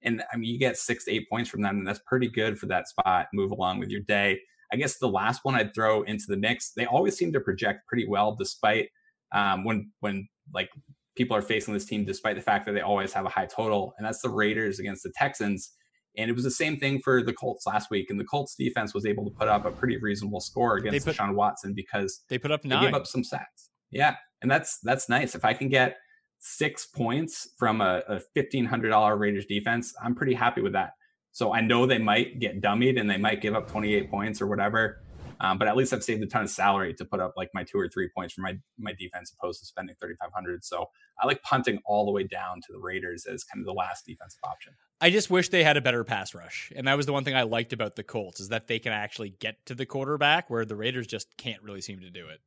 [0.06, 2.58] And I mean, you get six to eight points from them, and that's pretty good
[2.58, 3.28] for that spot.
[3.34, 4.40] Move along with your day.
[4.74, 7.88] I guess the last one I'd throw into the mix, they always seem to project
[7.88, 8.90] pretty well, despite
[9.34, 10.70] um, when when like
[11.16, 13.94] people are facing this team, despite the fact that they always have a high total,
[13.98, 15.74] and that's the Raiders against the Texans.
[16.18, 18.94] And it was the same thing for the Colts last week, and the Colts defense
[18.94, 22.38] was able to put up a pretty reasonable score against put, Sean Watson because they
[22.38, 22.82] put up nine.
[22.82, 23.70] They gave up some sacks.
[23.92, 25.36] Yeah, and that's that's nice.
[25.36, 25.98] If I can get
[26.40, 30.92] six points from a, a fifteen hundred dollar Raiders defense, I'm pretty happy with that.
[31.34, 34.48] So I know they might get dummied and they might give up 28 points or
[34.48, 35.02] whatever.
[35.40, 37.64] Um, but at least I've saved a ton of salary to put up like my
[37.64, 40.64] two or three points for my my defense opposed to spending 3,500.
[40.64, 43.74] So I like punting all the way down to the Raiders as kind of the
[43.74, 44.74] last defensive option.
[45.02, 47.36] I just wish they had a better pass rush, and that was the one thing
[47.36, 50.64] I liked about the Colts is that they can actually get to the quarterback, where
[50.64, 52.40] the Raiders just can't really seem to do it.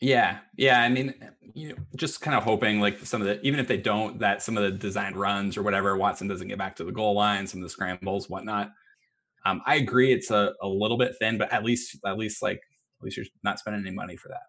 [0.00, 0.80] Yeah, yeah.
[0.82, 1.14] I mean,
[1.54, 4.42] you know, just kind of hoping like some of the even if they don't, that
[4.42, 7.46] some of the design runs or whatever, Watson doesn't get back to the goal line,
[7.46, 8.70] some of the scrambles, whatnot.
[9.46, 12.56] Um, I agree, it's a, a little bit thin, but at least at least like
[12.56, 14.42] at least you're not spending any money for that.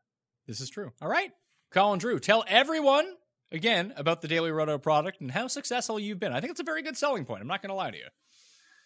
[0.47, 0.91] This is true.
[1.01, 1.31] All right,
[1.71, 3.05] Colin Drew, tell everyone
[3.51, 6.33] again about the Daily Roto product and how successful you've been.
[6.33, 7.41] I think it's a very good selling point.
[7.41, 8.07] I'm not going to lie to you.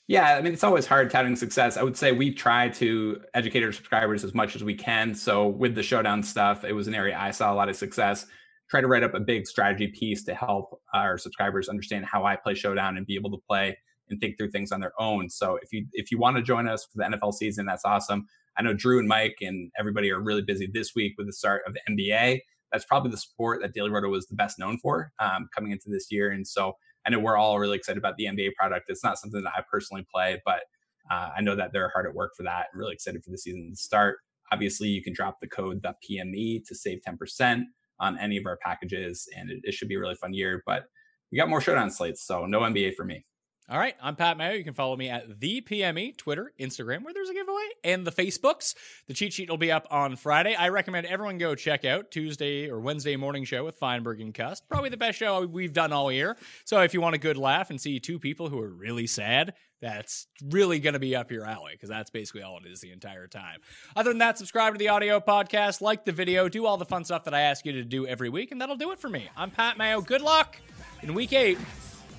[0.10, 1.78] Yeah, I mean, it's always hard touting success.
[1.78, 5.14] I would say we try to educate our subscribers as much as we can.
[5.14, 8.26] So with the showdown stuff, it was an area I saw a lot of success.
[8.72, 12.38] Try to write up a big strategy piece to help our subscribers understand how I
[12.38, 13.78] play showdown and be able to play
[14.10, 15.30] and think through things on their own.
[15.30, 18.26] So if you if you want to join us for the NFL season, that's awesome.
[18.58, 21.62] I know Drew and Mike and everybody are really busy this week with the start
[21.68, 22.40] of the NBA.
[22.72, 25.92] That's probably the sport that Daily Roto was the best known for um, coming into
[25.92, 26.74] this year, and so
[27.06, 28.90] I know we're all really excited about the NBA product.
[28.90, 30.62] It's not something that I personally play, but
[31.10, 32.68] uh, I know that they're hard at work for that.
[32.74, 34.18] Really excited for the season to start.
[34.52, 37.64] Obviously, you can drop the code the PME to save 10%
[38.00, 40.64] on any of our packages, and it, it should be a really fun year.
[40.66, 40.84] But
[41.32, 43.26] we got more showdown slates, so no NBA for me.
[43.72, 44.54] All right, I'm Pat Mayo.
[44.54, 48.12] You can follow me at the PME, Twitter, Instagram, where there's a giveaway, and the
[48.12, 48.74] Facebooks.
[49.06, 50.56] The cheat sheet will be up on Friday.
[50.56, 54.68] I recommend everyone go check out Tuesday or Wednesday morning show with Feinberg and Cust.
[54.70, 56.36] Probably the best show we've done all year.
[56.66, 59.54] So if you want a good laugh and see two people who are really sad,
[59.84, 62.92] that's really going to be up your alley because that's basically all it is the
[62.92, 63.60] entire time.
[63.96, 67.06] Other than that, subscribe to the audio podcast, like the video, do all the fun
[67.06, 69.30] stuff that I ask you to do every week, and that'll do it for me.
[69.38, 70.02] I'm Pat Mayo.
[70.02, 70.58] Good luck
[71.04, 71.60] in week eight.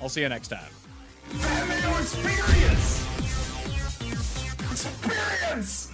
[0.01, 0.70] I'll see you next time.
[1.39, 3.07] Pat Mayo experience!
[4.72, 5.89] Experience!